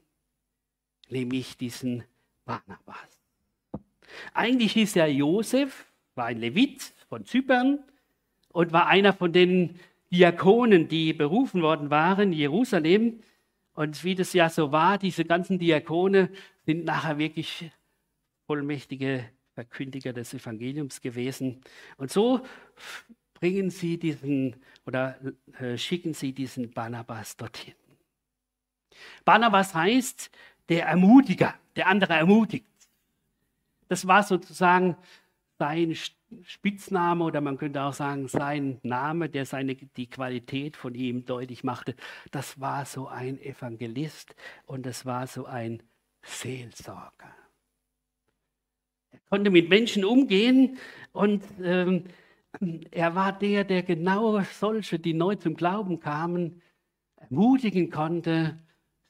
nämlich 1.10 1.58
diesen 1.58 2.04
Barnabas. 2.46 3.20
Eigentlich 4.32 4.72
hieß 4.72 4.96
er 4.96 5.08
Josef, 5.08 5.84
war 6.14 6.26
ein 6.26 6.38
Levit 6.38 6.94
von 7.10 7.26
Zypern 7.26 7.80
und 8.48 8.72
war 8.72 8.86
einer 8.86 9.12
von 9.12 9.32
den 9.32 9.78
Diakonen, 10.10 10.88
die 10.88 11.12
berufen 11.12 11.60
worden 11.60 11.90
waren 11.90 12.32
in 12.32 12.38
Jerusalem. 12.38 13.22
Und 13.74 14.02
wie 14.04 14.14
das 14.14 14.32
ja 14.32 14.48
so 14.48 14.72
war, 14.72 14.96
diese 14.96 15.26
ganzen 15.26 15.58
Diakone 15.58 16.30
sind 16.64 16.84
nachher 16.84 17.18
wirklich 17.18 17.70
vollmächtige 18.46 19.28
Verkündiger 19.52 20.12
des 20.12 20.32
Evangeliums 20.32 21.00
gewesen. 21.00 21.60
Und 21.98 22.10
so 22.10 22.40
bringen 23.34 23.70
sie 23.70 23.98
diesen 23.98 24.56
oder 24.86 25.18
äh, 25.60 25.76
schicken 25.76 26.14
sie 26.14 26.32
diesen 26.32 26.70
Barnabas 26.70 27.36
dorthin. 27.36 27.74
Barnabas 29.24 29.74
heißt 29.74 30.30
der 30.68 30.86
Ermutiger, 30.86 31.54
der 31.76 31.86
andere 31.86 32.14
ermutigt. 32.14 32.66
Das 33.88 34.06
war 34.06 34.22
sozusagen 34.22 34.96
sein 35.58 35.94
Spitzname 36.42 37.24
oder 37.24 37.40
man 37.40 37.56
könnte 37.56 37.82
auch 37.82 37.92
sagen 37.92 38.28
sein 38.28 38.78
Name, 38.82 39.28
der 39.28 39.46
seine, 39.46 39.74
die 39.74 40.08
Qualität 40.08 40.76
von 40.76 40.94
ihm 40.94 41.24
deutlich 41.24 41.64
machte. 41.64 41.94
Das 42.30 42.60
war 42.60 42.84
so 42.84 43.06
ein 43.06 43.40
Evangelist 43.40 44.34
und 44.66 44.84
das 44.86 45.06
war 45.06 45.26
so 45.26 45.46
ein 45.46 45.82
Seelsorger. 46.22 47.32
Er 49.12 49.20
konnte 49.30 49.50
mit 49.50 49.68
Menschen 49.68 50.04
umgehen 50.04 50.78
und 51.12 51.44
ähm, 51.62 52.04
er 52.90 53.14
war 53.14 53.32
der, 53.32 53.64
der 53.64 53.82
genau 53.82 54.40
solche, 54.42 54.98
die 54.98 55.14
neu 55.14 55.36
zum 55.36 55.56
Glauben 55.56 56.00
kamen, 56.00 56.62
ermutigen 57.16 57.90
konnte, 57.90 58.58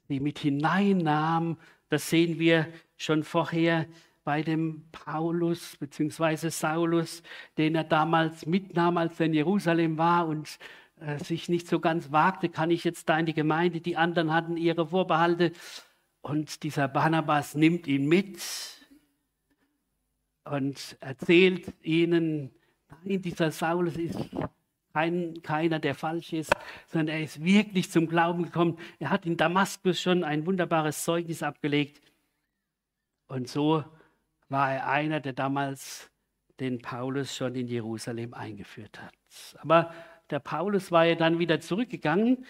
sie 0.09 0.21
mit 0.21 0.39
hineinnahm. 0.39 1.59
Das 1.89 2.11
sehen 2.11 2.39
wir 2.39 2.67
schon 2.97 3.23
vorher 3.23 3.87
bei 4.25 4.43
dem 4.43 4.85
Paulus 4.91 5.77
bzw. 5.77 6.49
Saulus, 6.49 7.23
den 7.59 7.77
er 7.77 7.85
damals 7.85 8.45
mitnahm, 8.45 8.97
als 8.97 9.21
er 9.21 9.27
in 9.27 9.35
Jerusalem 9.35 9.99
war 9.99 10.27
und 10.27 10.59
äh, 11.01 11.19
sich 11.23 11.49
nicht 11.49 11.69
so 11.69 11.79
ganz 11.79 12.11
wagte, 12.11 12.49
kann 12.49 12.71
ich 12.71 12.83
jetzt 12.83 13.09
da 13.09 13.19
in 13.19 13.27
die 13.27 13.35
Gemeinde, 13.35 13.81
die 13.81 13.97
anderen 13.97 14.33
hatten 14.33 14.57
ihre 14.57 14.89
Vorbehalte 14.89 15.53
und 16.23 16.65
dieser 16.65 16.89
Barnabas 16.89 17.55
nimmt 17.55 17.87
ihn 17.87 18.09
mit 18.09 18.41
und 20.45 20.97
erzählt 21.01 21.73
ihnen, 21.83 22.51
nein, 23.05 23.23
dieser 23.23 23.53
Saulus 23.53 23.97
ist 23.97 24.19
kein, 24.97 25.43
keiner, 25.43 25.79
der 25.79 25.95
falsch 25.95 26.33
ist, 26.33 26.51
sondern 26.87 27.17
er 27.17 27.23
ist 27.23 27.45
wirklich 27.45 27.91
zum 27.91 28.09
Glauben 28.09 28.45
gekommen. 28.45 28.79
Er 28.99 29.11
hat 29.11 29.27
in 29.27 29.37
Damaskus 29.37 30.01
schon 30.01 30.25
ein 30.25 30.47
wunderbares 30.47 31.05
Zeugnis 31.05 31.43
abgelegt. 31.43 32.01
Und 33.27 33.47
so 33.47 33.85
war 34.49 34.73
er 34.73 34.89
einer, 34.89 35.21
der 35.21 35.35
damals 35.35 36.11
den 36.61 36.81
Paulus 36.81 37.37
schon 37.37 37.55
in 37.57 37.67
Jerusalem 37.69 38.33
eingeführt 38.33 38.99
hat. 39.03 39.13
Aber 39.59 39.93
der 40.31 40.39
Paulus 40.39 40.91
war 40.91 41.05
ja 41.05 41.15
dann 41.15 41.39
wieder 41.39 41.61
zurückgegangen 41.61 42.47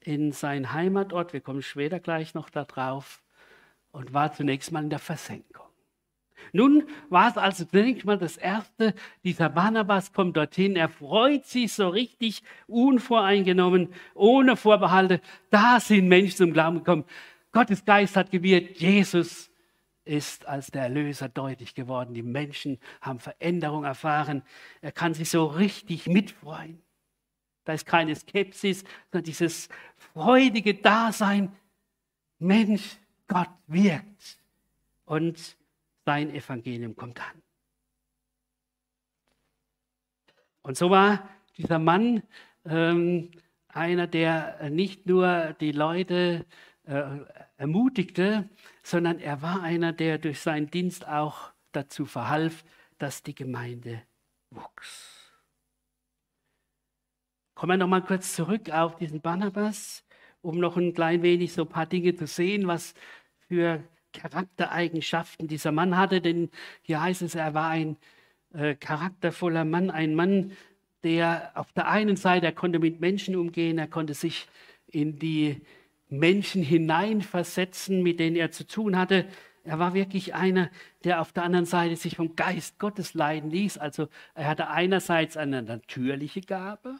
in 0.00 0.32
seinen 0.32 0.74
Heimatort, 0.74 1.32
wir 1.32 1.40
kommen 1.40 1.62
später 1.62 1.98
gleich 1.98 2.34
noch 2.34 2.50
darauf, 2.50 3.22
und 3.90 4.12
war 4.12 4.34
zunächst 4.34 4.70
mal 4.70 4.84
in 4.84 4.90
der 4.90 4.98
Versenkung. 4.98 5.64
Nun 6.52 6.84
war 7.08 7.30
es 7.30 7.36
also 7.36 7.64
zunächst 7.64 8.04
mal 8.04 8.18
das 8.18 8.36
Erste, 8.36 8.94
dieser 9.24 9.48
Barnabas 9.48 10.12
kommt 10.12 10.36
dorthin, 10.36 10.76
er 10.76 10.88
freut 10.88 11.46
sich 11.46 11.72
so 11.72 11.88
richtig 11.88 12.42
unvoreingenommen, 12.66 13.88
ohne 14.14 14.56
Vorbehalte. 14.56 15.20
Da 15.50 15.80
sind 15.80 16.08
Menschen 16.08 16.36
zum 16.36 16.52
Glauben 16.52 16.78
gekommen. 16.78 17.04
Gottes 17.52 17.84
Geist 17.84 18.16
hat 18.16 18.30
gewirkt, 18.30 18.78
Jesus 18.78 19.50
ist 20.04 20.46
als 20.46 20.70
der 20.70 20.84
Erlöser 20.84 21.28
deutlich 21.28 21.74
geworden. 21.74 22.14
Die 22.14 22.22
Menschen 22.22 22.78
haben 23.00 23.18
Veränderung 23.18 23.84
erfahren. 23.84 24.42
Er 24.80 24.92
kann 24.92 25.14
sich 25.14 25.30
so 25.30 25.46
richtig 25.46 26.06
mitfreuen. 26.06 26.80
Da 27.64 27.72
ist 27.72 27.84
keine 27.84 28.14
Skepsis, 28.14 28.84
sondern 29.10 29.24
dieses 29.24 29.68
freudige 30.12 30.74
Dasein. 30.74 31.50
Mensch, 32.38 32.96
Gott 33.26 33.50
wirkt. 33.66 34.38
Und 35.04 35.56
sein 36.06 36.30
Evangelium 36.30 36.96
kommt 36.96 37.20
an. 37.20 37.42
Und 40.62 40.76
so 40.76 40.88
war 40.90 41.28
dieser 41.58 41.78
Mann 41.78 42.22
ähm, 42.64 43.30
einer, 43.68 44.06
der 44.06 44.70
nicht 44.70 45.06
nur 45.06 45.54
die 45.60 45.72
Leute 45.72 46.46
äh, 46.84 47.18
ermutigte, 47.56 48.48
sondern 48.82 49.18
er 49.18 49.42
war 49.42 49.62
einer, 49.62 49.92
der 49.92 50.18
durch 50.18 50.40
seinen 50.40 50.70
Dienst 50.70 51.06
auch 51.06 51.52
dazu 51.72 52.06
verhalf, 52.06 52.64
dass 52.98 53.22
die 53.22 53.34
Gemeinde 53.34 54.02
wuchs. 54.50 55.32
Kommen 57.54 57.72
wir 57.72 57.76
noch 57.78 57.88
mal 57.88 58.04
kurz 58.04 58.34
zurück 58.34 58.70
auf 58.70 58.96
diesen 58.96 59.20
Barnabas, 59.20 60.04
um 60.40 60.58
noch 60.58 60.76
ein 60.76 60.94
klein 60.94 61.22
wenig 61.22 61.52
so 61.52 61.62
ein 61.62 61.68
paar 61.68 61.86
Dinge 61.86 62.14
zu 62.14 62.26
sehen, 62.26 62.66
was 62.66 62.94
für 63.48 63.82
Charaktereigenschaften 64.16 65.48
dieser 65.48 65.72
Mann 65.72 65.96
hatte. 65.96 66.20
Denn 66.20 66.50
hier 66.82 67.00
heißt 67.00 67.22
es, 67.22 67.34
er 67.34 67.54
war 67.54 67.68
ein 67.68 67.96
äh, 68.52 68.74
charaktervoller 68.74 69.64
Mann, 69.64 69.90
ein 69.90 70.14
Mann, 70.14 70.52
der 71.04 71.52
auf 71.54 71.72
der 71.72 71.88
einen 71.88 72.16
Seite, 72.16 72.46
er 72.46 72.52
konnte 72.52 72.78
mit 72.78 73.00
Menschen 73.00 73.36
umgehen, 73.36 73.78
er 73.78 73.86
konnte 73.86 74.14
sich 74.14 74.48
in 74.88 75.18
die 75.18 75.60
Menschen 76.08 76.62
hineinversetzen, 76.62 78.02
mit 78.02 78.18
denen 78.18 78.36
er 78.36 78.50
zu 78.50 78.66
tun 78.66 78.96
hatte. 78.96 79.26
Er 79.64 79.78
war 79.78 79.94
wirklich 79.94 80.34
einer, 80.34 80.70
der 81.04 81.20
auf 81.20 81.32
der 81.32 81.42
anderen 81.42 81.66
Seite 81.66 81.96
sich 81.96 82.16
vom 82.16 82.36
Geist 82.36 82.78
Gottes 82.78 83.14
leiden 83.14 83.50
ließ. 83.50 83.78
Also 83.78 84.08
er 84.34 84.46
hatte 84.48 84.68
einerseits 84.68 85.36
eine 85.36 85.62
natürliche 85.62 86.40
Gabe, 86.40 86.96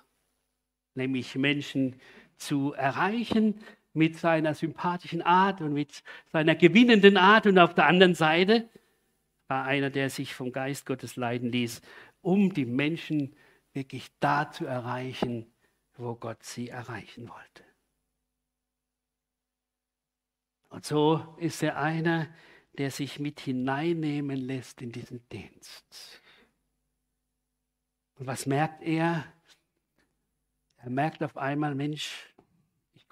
nämlich 0.95 1.37
Menschen 1.37 1.97
zu 2.37 2.73
erreichen 2.75 3.61
mit 3.97 4.19
seiner 4.19 4.55
sympathischen 4.55 5.23
Art 5.23 5.61
und 5.61 5.73
mit 5.73 6.03
seiner 6.31 6.55
gewinnenden 6.55 7.17
Art. 7.17 7.47
Und 7.47 7.59
auf 7.59 7.75
der 7.75 7.87
anderen 7.87 8.15
Seite 8.15 8.69
war 9.49 9.65
einer, 9.65 9.91
der 9.91 10.11
sich 10.11 10.35
vom 10.35 10.53
Geist 10.53 10.87
Gottes 10.87 11.17
leiden 11.17 11.51
ließ, 11.51 11.81
um 12.21 12.53
die 12.53 12.67
Menschen 12.67 13.35
wirklich 13.73 14.09
da 14.21 14.51
zu 14.51 14.67
erreichen, 14.67 15.47
wo 15.97 16.15
Gott 16.15 16.43
sie 16.43 16.69
erreichen 16.69 17.29
wollte. 17.29 17.65
Und 20.69 20.85
so 20.85 21.37
ist 21.39 21.63
er 21.63 21.79
einer, 21.79 22.29
der 22.77 22.91
sich 22.91 23.19
mit 23.19 23.41
hineinnehmen 23.41 24.37
lässt 24.37 24.83
in 24.83 24.93
diesen 24.93 25.27
Dienst. 25.31 26.21
Und 28.19 28.27
was 28.27 28.47
merkt 28.47 28.83
er? 28.83 29.25
Er 30.79 30.91
merkt 30.91 31.23
auf 31.23 31.37
einmal, 31.37 31.75
Mensch, 31.75 32.35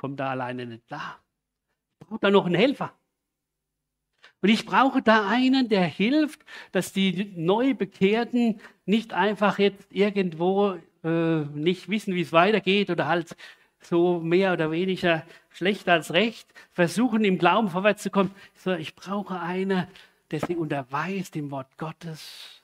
komme 0.05 0.17
da 0.17 0.33
alleine 0.33 0.67
nicht 0.67 0.87
klar. 0.87 1.19
Ich 1.99 2.07
brauche 2.07 2.21
da 2.21 2.31
noch 2.31 2.45
einen 2.45 2.57
Helfer. 2.57 2.93
Und 4.43 4.51
ich 4.51 4.67
brauche 4.67 5.01
da 5.01 5.27
einen, 5.27 5.71
der 5.71 5.85
hilft, 5.85 6.45
dass 6.73 6.93
die 6.93 7.33
Neubekehrten 7.37 8.61
nicht 8.85 9.15
einfach 9.15 9.59
jetzt 9.59 9.91
irgendwo 9.91 10.77
äh, 11.03 11.41
nicht 11.55 11.89
wissen, 11.89 12.15
wie 12.15 12.21
es 12.21 12.35
weitergeht 12.35 12.91
oder 12.91 13.09
halt 13.09 13.35
so 13.81 14.21
mehr 14.21 14.53
oder 14.53 14.71
weniger 14.71 15.25
schlecht 15.49 15.89
als 15.89 16.13
recht, 16.13 16.53
versuchen 16.71 17.25
im 17.25 17.39
Glauben 17.39 17.71
vorwärts 17.71 18.03
zu 18.03 18.11
kommen. 18.11 18.35
Ich 18.79 18.95
brauche 18.95 19.41
einer, 19.41 19.89
der 20.31 20.41
sie 20.41 20.55
unterweist 20.55 21.35
im 21.35 21.51
Wort 21.51 21.79
Gottes. 21.79 22.63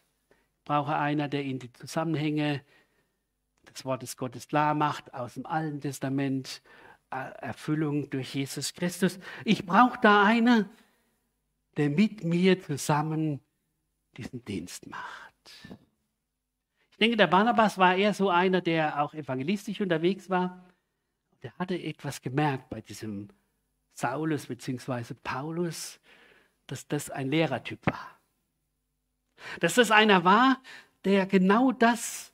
Ich 0.59 0.64
brauche 0.64 0.94
einer, 0.94 1.26
der 1.28 1.42
ihnen 1.42 1.61
die 1.61 1.73
Zusammenhänge 1.73 2.61
des 3.66 3.87
Wortes 3.87 4.18
Gottes 4.18 4.47
klar 4.47 4.75
macht 4.75 5.14
aus 5.14 5.35
dem 5.35 5.47
Alten 5.47 5.80
Testament, 5.80 6.61
Erfüllung 7.11 8.09
durch 8.11 8.35
Jesus 8.35 8.73
Christus. 8.73 9.19
Ich 9.45 9.67
brauche 9.67 9.99
da 10.00 10.25
einer, 10.25 10.69
der 11.76 11.90
mit 11.90 12.25
mir 12.25 12.61
zusammen 12.61 13.40
diesen 14.17 14.45
Dienst 14.45 14.87
macht. 14.87 15.50
Ich 16.90 16.97
denke, 16.97 17.17
der 17.17 17.26
Barnabas 17.26 17.79
war 17.79 17.97
eher 17.97 18.14
so 18.14 18.29
einer, 18.31 18.61
der 18.61 19.02
auch 19.02 19.14
evangelistisch 19.14 19.81
unterwegs 19.81 20.29
war 20.29 20.71
der 21.43 21.57
hatte 21.59 21.75
etwas 21.75 22.21
gemerkt 22.21 22.69
bei 22.69 22.81
diesem 22.81 23.29
Saulus 23.95 24.47
bzw. 24.47 25.14
Paulus, 25.23 26.00
dass 26.67 26.87
das 26.87 27.11
ein 27.11 27.31
Lehrertyp 27.31 27.85
war. 27.87 28.21
Dass 29.61 29.75
das 29.75 29.90
einer 29.90 30.25
war, 30.25 30.62
der 31.05 31.26
genau 31.26 31.73
das 31.73 32.29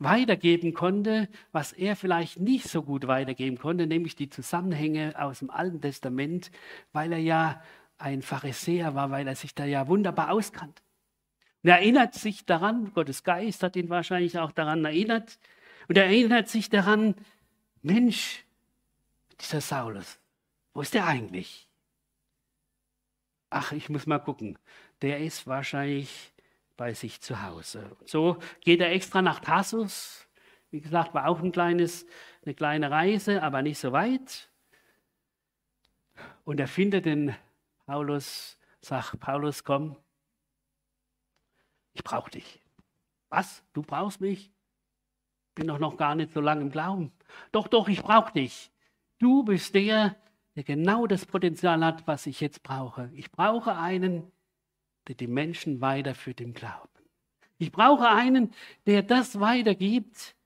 weitergeben 0.00 0.74
konnte, 0.74 1.28
was 1.52 1.72
er 1.72 1.94
vielleicht 1.94 2.40
nicht 2.40 2.68
so 2.68 2.82
gut 2.82 3.06
weitergeben 3.06 3.58
konnte, 3.58 3.86
nämlich 3.86 4.16
die 4.16 4.30
Zusammenhänge 4.30 5.14
aus 5.16 5.40
dem 5.40 5.50
Alten 5.50 5.80
Testament, 5.80 6.50
weil 6.92 7.12
er 7.12 7.18
ja 7.18 7.62
ein 7.98 8.22
Pharisäer 8.22 8.94
war, 8.94 9.10
weil 9.10 9.28
er 9.28 9.36
sich 9.36 9.54
da 9.54 9.66
ja 9.66 9.86
wunderbar 9.86 10.32
auskannte. 10.32 10.82
Und 11.62 11.70
er 11.70 11.76
erinnert 11.76 12.14
sich 12.14 12.46
daran, 12.46 12.92
Gottes 12.94 13.22
Geist 13.22 13.62
hat 13.62 13.76
ihn 13.76 13.90
wahrscheinlich 13.90 14.38
auch 14.38 14.52
daran 14.52 14.84
erinnert, 14.84 15.38
und 15.88 15.96
er 15.98 16.04
erinnert 16.04 16.48
sich 16.48 16.70
daran, 16.70 17.14
Mensch, 17.82 18.44
dieser 19.40 19.60
Saulus, 19.60 20.18
wo 20.72 20.82
ist 20.82 20.94
der 20.94 21.06
eigentlich? 21.06 21.68
Ach, 23.50 23.72
ich 23.72 23.88
muss 23.88 24.06
mal 24.06 24.20
gucken. 24.20 24.56
Der 25.02 25.18
ist 25.18 25.46
wahrscheinlich 25.48 26.29
bei 26.80 26.94
sich 26.94 27.20
zu 27.20 27.42
Hause. 27.42 27.94
So 28.06 28.38
geht 28.62 28.80
er 28.80 28.90
extra 28.90 29.20
nach 29.20 29.40
Tassus. 29.40 30.26
Wie 30.70 30.80
gesagt, 30.80 31.12
war 31.12 31.28
auch 31.28 31.40
ein 31.40 31.52
kleines, 31.52 32.06
eine 32.42 32.54
kleine 32.54 32.90
Reise, 32.90 33.42
aber 33.42 33.60
nicht 33.60 33.78
so 33.78 33.92
weit. 33.92 34.50
Und 36.42 36.58
er 36.58 36.68
findet 36.68 37.04
den 37.04 37.36
Paulus, 37.84 38.58
sagt, 38.80 39.20
Paulus, 39.20 39.62
komm, 39.62 39.94
ich 41.92 42.02
brauche 42.02 42.30
dich. 42.30 42.62
Was? 43.28 43.62
Du 43.74 43.82
brauchst 43.82 44.22
mich? 44.22 44.50
Bin 45.54 45.66
doch 45.66 45.78
noch 45.78 45.98
gar 45.98 46.14
nicht 46.14 46.32
so 46.32 46.40
lange 46.40 46.62
im 46.62 46.70
Glauben. 46.70 47.12
Doch, 47.52 47.68
doch, 47.68 47.88
ich 47.88 48.02
brauche 48.02 48.32
dich. 48.32 48.72
Du 49.18 49.42
bist 49.44 49.74
der, 49.74 50.16
der 50.56 50.64
genau 50.64 51.06
das 51.06 51.26
Potenzial 51.26 51.84
hat, 51.84 52.06
was 52.06 52.24
ich 52.24 52.40
jetzt 52.40 52.62
brauche. 52.62 53.10
Ich 53.12 53.30
brauche 53.30 53.76
einen, 53.76 54.32
der 55.10 55.16
die 55.16 55.26
Menschen 55.26 55.80
weiterführt 55.80 56.40
im 56.40 56.54
Glauben. 56.54 56.88
Ich 57.58 57.72
brauche 57.72 58.08
einen, 58.08 58.54
der 58.86 59.02
das 59.02 59.40
weitergibt, 59.40 60.36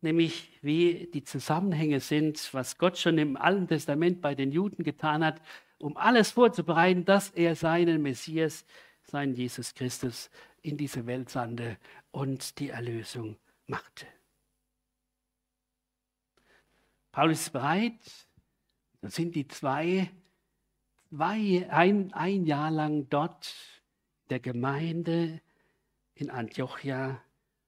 nämlich 0.00 0.50
wie 0.62 1.10
die 1.12 1.24
Zusammenhänge 1.24 2.00
sind, 2.00 2.54
was 2.54 2.78
Gott 2.78 2.96
schon 2.96 3.18
im 3.18 3.36
Alten 3.36 3.68
Testament 3.68 4.22
bei 4.22 4.34
den 4.34 4.50
Juden 4.50 4.82
getan 4.82 5.22
hat, 5.22 5.42
um 5.78 5.98
alles 5.98 6.30
vorzubereiten, 6.30 7.04
dass 7.04 7.28
er 7.28 7.54
seinen 7.54 8.00
Messias, 8.00 8.64
seinen 9.02 9.34
Jesus 9.34 9.74
Christus 9.74 10.30
in 10.62 10.78
diese 10.78 11.04
Welt 11.04 11.28
sandte 11.28 11.76
und 12.10 12.58
die 12.60 12.70
Erlösung 12.70 13.36
machte. 13.66 14.06
Paulus 17.12 17.42
ist 17.42 17.52
bereit, 17.52 18.00
dann 19.02 19.10
sind 19.10 19.34
die 19.34 19.46
zwei, 19.48 20.10
zwei 21.10 21.68
ein, 21.68 22.10
ein 22.14 22.46
Jahr 22.46 22.70
lang 22.70 23.06
dort 23.10 23.54
der 24.30 24.40
Gemeinde 24.40 25.40
in 26.14 26.30
Antiochia 26.30 27.20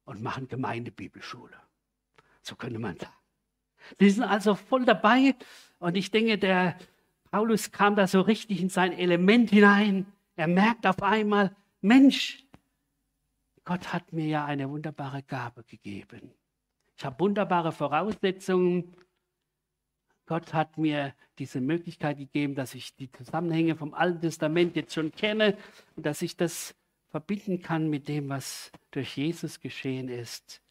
und 0.04 0.22
machen 0.22 0.48
Gemeindebibelschule. 0.48 1.56
So 2.42 2.56
könnte 2.56 2.78
man 2.78 2.96
sagen. 2.96 3.12
Sie 3.98 4.10
sind 4.10 4.24
also 4.24 4.54
voll 4.54 4.84
dabei 4.84 5.34
und 5.78 5.96
ich 5.96 6.10
denke, 6.10 6.38
der 6.38 6.76
Paulus 7.30 7.70
kam 7.70 7.96
da 7.96 8.06
so 8.06 8.20
richtig 8.20 8.60
in 8.60 8.68
sein 8.68 8.92
Element 8.92 9.50
hinein. 9.50 10.06
Er 10.36 10.48
merkt 10.48 10.86
auf 10.86 11.02
einmal, 11.02 11.54
Mensch, 11.80 12.44
Gott 13.64 13.92
hat 13.92 14.12
mir 14.12 14.26
ja 14.26 14.44
eine 14.44 14.68
wunderbare 14.68 15.22
Gabe 15.22 15.62
gegeben. 15.64 16.32
Ich 16.96 17.04
habe 17.04 17.20
wunderbare 17.20 17.72
Voraussetzungen. 17.72 18.94
Gott 20.30 20.54
hat 20.54 20.78
mir 20.78 21.12
diese 21.40 21.60
Möglichkeit 21.60 22.18
gegeben, 22.18 22.54
dass 22.54 22.76
ich 22.76 22.94
die 22.94 23.10
Zusammenhänge 23.10 23.74
vom 23.74 23.94
Alten 23.94 24.20
Testament 24.20 24.76
jetzt 24.76 24.94
schon 24.94 25.10
kenne 25.10 25.58
und 25.96 26.06
dass 26.06 26.22
ich 26.22 26.36
das 26.36 26.76
verbinden 27.08 27.62
kann 27.62 27.90
mit 27.90 28.06
dem, 28.06 28.28
was 28.28 28.70
durch 28.92 29.16
Jesus 29.16 29.58
geschehen 29.58 30.08
ist. 30.08 30.62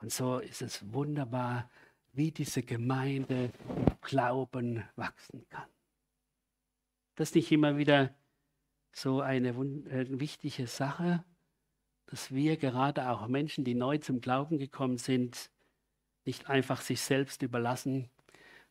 Und 0.00 0.12
so 0.12 0.38
ist 0.38 0.62
es 0.62 0.92
wunderbar, 0.92 1.68
wie 2.12 2.30
diese 2.30 2.62
Gemeinde 2.62 3.50
im 3.68 3.86
Glauben 4.02 4.84
wachsen 4.94 5.44
kann. 5.48 5.68
Das 7.16 7.30
ist 7.30 7.34
nicht 7.34 7.50
immer 7.50 7.78
wieder 7.78 8.14
so 8.92 9.20
eine, 9.20 9.48
äh, 9.48 10.20
wichtige 10.20 10.68
Sache 10.68 11.24
dass 12.06 12.32
wir 12.32 12.56
gerade 12.56 13.10
auch 13.10 13.26
Menschen, 13.26 13.64
die 13.64 13.74
neu 13.74 13.98
zum 13.98 14.20
Glauben 14.20 14.58
gekommen 14.58 14.96
sind, 14.96 15.50
nicht 16.24 16.48
einfach 16.48 16.80
sich 16.80 17.00
selbst 17.00 17.42
überlassen, 17.42 18.08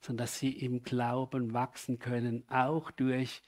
sondern 0.06 0.26
dass 0.26 0.38
sie 0.38 0.52
im 0.52 0.84
Glauben 0.84 1.54
wachsen 1.54 1.98
können, 1.98 2.44
auch 2.48 2.92
durch 2.92 3.42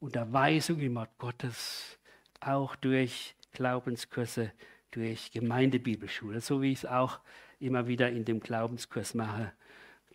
Unterweisung 0.00 0.80
im 0.80 0.94
Wort 0.94 1.18
Gottes, 1.18 1.98
auch 2.40 2.76
durch 2.76 3.34
Glaubenskurse, 3.52 4.52
durch 4.90 5.30
Gemeindebibelschule, 5.32 6.40
so 6.40 6.62
wie 6.62 6.72
ich 6.72 6.78
es 6.78 6.86
auch 6.86 7.20
immer 7.60 7.86
wieder 7.86 8.10
in 8.10 8.24
dem 8.24 8.40
Glaubenskurs 8.40 9.12
mache, 9.12 9.52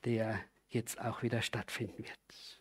der 0.04 0.40
jetzt 0.68 1.00
auch 1.00 1.22
wieder 1.22 1.44
stattfinden 1.44 2.00
wird. 2.00 2.60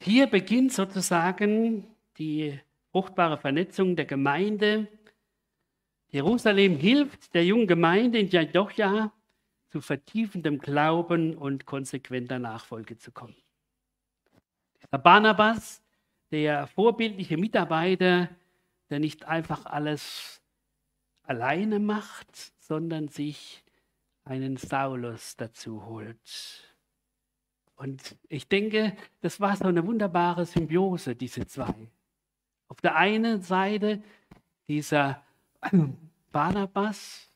Hier 0.00 0.28
beginnt 0.28 0.72
sozusagen 0.72 1.88
die 2.18 2.60
fruchtbare 2.92 3.36
Vernetzung 3.36 3.96
der 3.96 4.04
Gemeinde. 4.04 4.86
Jerusalem 6.14 6.76
hilft 6.76 7.34
der 7.34 7.44
jungen 7.44 7.66
Gemeinde 7.66 8.20
in 8.20 8.28
Jadocha 8.28 9.12
zu 9.66 9.80
vertiefendem 9.80 10.60
Glauben 10.60 11.36
und 11.36 11.66
konsequenter 11.66 12.38
Nachfolge 12.38 12.96
zu 12.96 13.10
kommen. 13.10 13.34
Der 14.92 14.98
Barnabas, 14.98 15.82
der 16.30 16.68
vorbildliche 16.68 17.36
Mitarbeiter, 17.36 18.28
der 18.90 19.00
nicht 19.00 19.24
einfach 19.24 19.66
alles 19.66 20.40
alleine 21.24 21.80
macht, 21.80 22.28
sondern 22.60 23.08
sich 23.08 23.64
einen 24.22 24.56
Saulus 24.56 25.34
dazu 25.34 25.84
holt. 25.84 26.76
Und 27.74 28.16
ich 28.28 28.46
denke, 28.46 28.96
das 29.20 29.40
war 29.40 29.56
so 29.56 29.64
eine 29.64 29.84
wunderbare 29.84 30.46
Symbiose, 30.46 31.16
diese 31.16 31.44
zwei. 31.48 31.74
Auf 32.68 32.80
der 32.80 32.94
einen 32.94 33.42
Seite 33.42 34.00
dieser 34.68 35.20
Barnabas, 36.32 37.28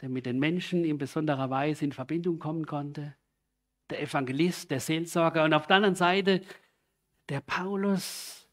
der 0.00 0.08
mit 0.08 0.26
den 0.26 0.38
Menschen 0.38 0.84
in 0.84 0.98
besonderer 0.98 1.50
Weise 1.50 1.84
in 1.84 1.92
Verbindung 1.92 2.38
kommen 2.38 2.66
konnte, 2.66 3.14
der 3.90 4.02
Evangelist, 4.02 4.70
der 4.70 4.80
Seelsorger 4.80 5.44
und 5.44 5.54
auf 5.54 5.66
der 5.66 5.76
anderen 5.76 5.94
Seite 5.94 6.42
der 7.28 7.40
Paulus, 7.40 8.48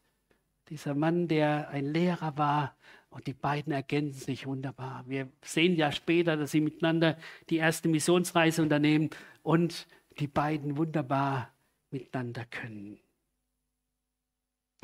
dieser 0.68 0.94
Mann, 0.94 1.28
der 1.28 1.68
ein 1.68 1.86
Lehrer 1.86 2.36
war 2.38 2.76
und 3.10 3.26
die 3.26 3.34
beiden 3.34 3.72
ergänzen 3.72 4.20
sich 4.20 4.46
wunderbar. 4.46 5.04
Wir 5.06 5.28
sehen 5.42 5.76
ja 5.76 5.92
später, 5.92 6.36
dass 6.36 6.50
sie 6.50 6.60
miteinander 6.60 7.18
die 7.50 7.58
erste 7.58 7.88
Missionsreise 7.88 8.62
unternehmen 8.62 9.10
und 9.42 9.86
die 10.18 10.26
beiden 10.26 10.76
wunderbar 10.76 11.52
miteinander 11.90 12.44
können. 12.46 12.98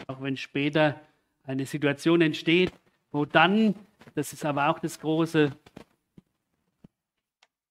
Auch 0.06 0.20
wenn 0.20 0.36
später 0.36 1.00
eine 1.44 1.66
Situation 1.66 2.20
entsteht, 2.20 2.72
wo 3.12 3.24
dann, 3.24 3.74
das 4.14 4.32
ist 4.32 4.44
aber 4.44 4.68
auch 4.68 4.78
das 4.78 4.98
große, 5.00 5.50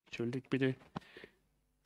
entschuldigt 0.08 0.50
bitte, 0.50 0.76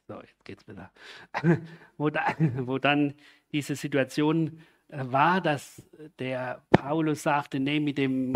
so, 0.08 0.20
jetzt 0.22 0.44
geht's 0.46 0.68
wieder, 0.68 0.92
wo, 1.98 2.10
da, 2.10 2.36
wo 2.40 2.78
dann 2.78 3.14
diese 3.52 3.76
Situation 3.76 4.62
äh, 4.90 5.04
war, 5.06 5.42
dass 5.42 5.82
der 6.20 6.64
Paulus 6.70 7.24
sagte, 7.24 7.60
nee, 7.60 7.80
mit 7.80 7.98
dem, 7.98 8.34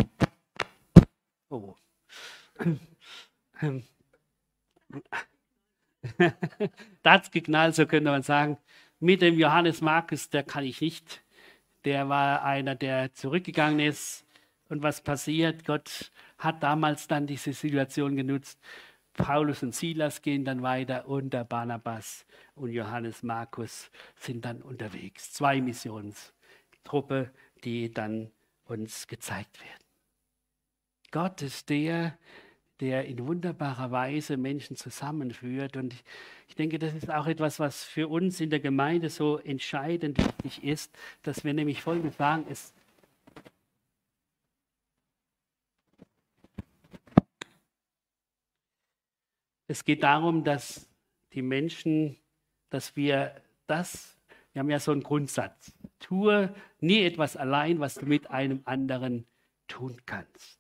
oh, 1.50 1.76
da 7.04 7.12
hat 7.12 7.24
es 7.24 7.32
geknallt, 7.32 7.76
so 7.76 7.86
könnte 7.86 8.10
man 8.12 8.24
sagen. 8.24 8.58
Mit 9.00 9.22
dem 9.22 9.38
Johannes 9.38 9.82
Markus, 9.82 10.30
der 10.30 10.44
kann 10.44 10.64
ich 10.64 10.82
nicht. 10.82 11.22
Der 11.86 12.10
war 12.10 12.44
einer, 12.44 12.76
der 12.76 13.14
zurückgegangen 13.14 13.80
ist. 13.80 14.26
Und 14.70 14.84
was 14.84 15.02
passiert? 15.02 15.66
Gott 15.66 16.12
hat 16.38 16.62
damals 16.64 17.08
dann 17.08 17.28
diese 17.28 17.54
Situation 17.54 18.16
genutzt. 18.16 18.60
Paulus 19.14 19.64
und 19.64 19.74
Silas 19.74 20.22
gehen 20.22 20.46
dann 20.46 20.62
weiter 20.62 21.08
und 21.08 21.32
der 21.32 21.44
Barnabas 21.44 22.26
und 22.56 22.72
Johannes 22.72 23.24
Markus 23.24 23.90
sind 24.16 24.46
dann 24.46 24.62
unterwegs. 24.62 25.34
Zwei 25.34 25.60
Missionstruppe, 25.60 27.32
die 27.64 27.92
dann 27.92 28.32
uns 28.66 29.08
gezeigt 29.08 29.60
werden. 29.60 29.84
Gott 31.12 31.42
ist 31.42 31.70
der, 31.70 32.18
der 32.80 33.06
in 33.06 33.26
wunderbarer 33.26 33.92
Weise 33.92 34.38
Menschen 34.38 34.76
zusammenführt. 34.76 35.78
Und 35.78 35.96
ich 36.48 36.56
denke, 36.56 36.78
das 36.78 36.94
ist 36.94 37.10
auch 37.10 37.28
etwas, 37.28 37.60
was 37.60 37.84
für 37.84 38.08
uns 38.08 38.40
in 38.40 38.50
der 38.50 38.60
Gemeinde 38.60 39.10
so 39.10 39.38
entscheidend 39.40 40.18
wichtig 40.20 40.64
ist, 40.64 40.96
dass 41.24 41.44
wir 41.44 41.54
nämlich 41.54 41.82
Folgendes 41.82 42.18
sagen, 42.18 42.46
es 42.50 42.74
Es 49.68 49.84
geht 49.84 50.04
darum, 50.04 50.44
dass 50.44 50.90
die 51.34 51.42
Menschen, 51.42 52.18
dass 52.70 52.96
wir 52.96 53.36
das, 53.68 54.18
wir 54.54 54.62
haben 54.62 54.70
ja 54.70 54.80
so 54.80 54.92
einen 54.92 55.04
Grundsatz, 55.04 55.74
tue 56.00 56.54
nie 56.80 57.04
etwas 57.04 57.36
allein, 57.36 57.80
was 57.80 57.96
du 57.96 58.06
mit 58.06 58.30
einem 58.30 58.62
anderen 58.66 59.26
tun 59.68 59.98
kannst. 60.06 60.60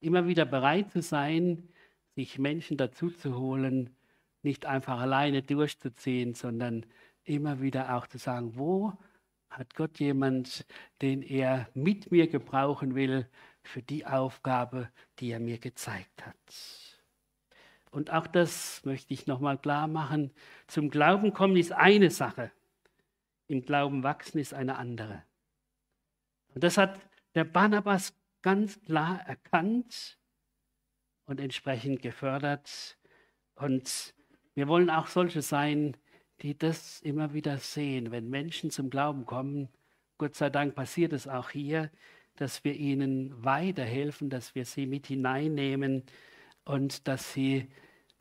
Immer 0.00 0.26
wieder 0.26 0.44
bereit 0.44 0.90
zu 0.92 1.00
sein, 1.00 1.68
sich 2.14 2.38
Menschen 2.38 2.76
dazu 2.76 3.10
zu 3.10 3.38
holen, 3.38 3.96
nicht 4.42 4.66
einfach 4.66 5.00
alleine 5.00 5.42
durchzuziehen, 5.42 6.34
sondern 6.34 6.86
immer 7.24 7.60
wieder 7.60 7.96
auch 7.96 8.06
zu 8.06 8.18
sagen, 8.18 8.56
wo 8.56 8.92
hat 9.48 9.74
Gott 9.74 9.98
jemand, 9.98 10.66
den 11.00 11.22
er 11.22 11.68
mit 11.74 12.12
mir 12.12 12.28
gebrauchen 12.28 12.94
will 12.94 13.26
für 13.62 13.82
die 13.82 14.06
Aufgabe, 14.06 14.90
die 15.18 15.30
er 15.30 15.40
mir 15.40 15.58
gezeigt 15.58 16.24
hat. 16.24 16.95
Und 17.96 18.12
auch 18.12 18.26
das 18.26 18.84
möchte 18.84 19.14
ich 19.14 19.26
nochmal 19.26 19.56
klar 19.56 19.88
machen. 19.88 20.30
Zum 20.66 20.90
Glauben 20.90 21.32
kommen 21.32 21.56
ist 21.56 21.72
eine 21.72 22.10
Sache. 22.10 22.52
Im 23.48 23.62
Glauben 23.62 24.02
wachsen 24.02 24.38
ist 24.38 24.52
eine 24.52 24.76
andere. 24.76 25.22
Und 26.54 26.62
das 26.62 26.76
hat 26.76 27.00
der 27.34 27.44
Barnabas 27.44 28.12
ganz 28.42 28.78
klar 28.82 29.22
erkannt 29.26 30.18
und 31.24 31.40
entsprechend 31.40 32.02
gefördert. 32.02 32.98
Und 33.54 34.12
wir 34.54 34.68
wollen 34.68 34.90
auch 34.90 35.06
solche 35.06 35.40
sein, 35.40 35.96
die 36.42 36.56
das 36.56 37.00
immer 37.00 37.32
wieder 37.32 37.56
sehen. 37.56 38.10
Wenn 38.10 38.28
Menschen 38.28 38.70
zum 38.70 38.90
Glauben 38.90 39.24
kommen, 39.24 39.70
Gott 40.18 40.34
sei 40.34 40.50
Dank 40.50 40.74
passiert 40.74 41.14
es 41.14 41.26
auch 41.26 41.48
hier, 41.48 41.90
dass 42.34 42.62
wir 42.62 42.74
ihnen 42.74 43.42
weiterhelfen, 43.42 44.28
dass 44.28 44.54
wir 44.54 44.66
sie 44.66 44.84
mit 44.84 45.06
hineinnehmen 45.06 46.02
und 46.66 47.08
dass 47.08 47.32
sie 47.32 47.70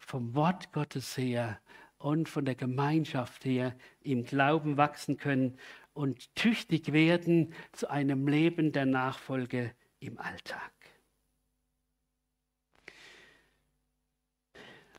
vom 0.05 0.35
Wort 0.35 0.71
Gottes 0.71 1.17
her 1.17 1.59
und 1.97 2.29
von 2.29 2.45
der 2.45 2.55
Gemeinschaft 2.55 3.43
her 3.43 3.75
im 4.01 4.23
Glauben 4.23 4.77
wachsen 4.77 5.17
können 5.17 5.57
und 5.93 6.33
tüchtig 6.35 6.93
werden 6.93 7.53
zu 7.71 7.89
einem 7.89 8.27
Leben 8.27 8.71
der 8.71 8.85
Nachfolge 8.85 9.73
im 9.99 10.19
Alltag. 10.19 10.71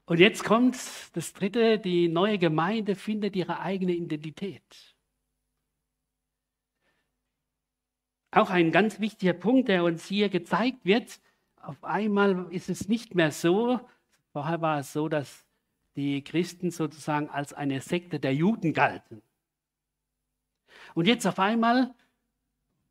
Und 0.07 0.19
jetzt 0.19 0.45
kommt 0.45 0.77
das 1.15 1.33
Dritte, 1.33 1.79
die 1.79 2.09
neue 2.09 2.39
Gemeinde 2.39 2.95
findet 2.95 3.37
ihre 3.37 3.61
eigene 3.61 3.93
Identität. 3.93 4.97
Auch 8.33 8.51
ein 8.51 8.71
ganz 8.71 9.01
wichtiger 9.01 9.33
Punkt, 9.33 9.69
der 9.69 9.85
uns 9.85 10.05
hier 10.07 10.29
gezeigt 10.29 10.85
wird. 10.85 11.21
Auf 11.57 11.83
einmal 11.85 12.53
ist 12.53 12.69
es 12.69 12.89
nicht 12.89 13.15
mehr 13.15 13.33
so, 13.33 13.81
vorher 14.37 14.61
war 14.61 14.81
es 14.81 14.93
so, 14.93 15.09
dass 15.09 15.47
die 15.97 16.23
Christen 16.23 16.71
sozusagen 16.71 17.31
als 17.31 17.55
eine 17.55 17.81
Sekte 17.81 18.21
der 18.21 18.35
Juden 18.35 18.75
galten. 18.75 19.23
Und 20.95 21.07
jetzt 21.07 21.27
auf 21.27 21.39
einmal, 21.39 21.95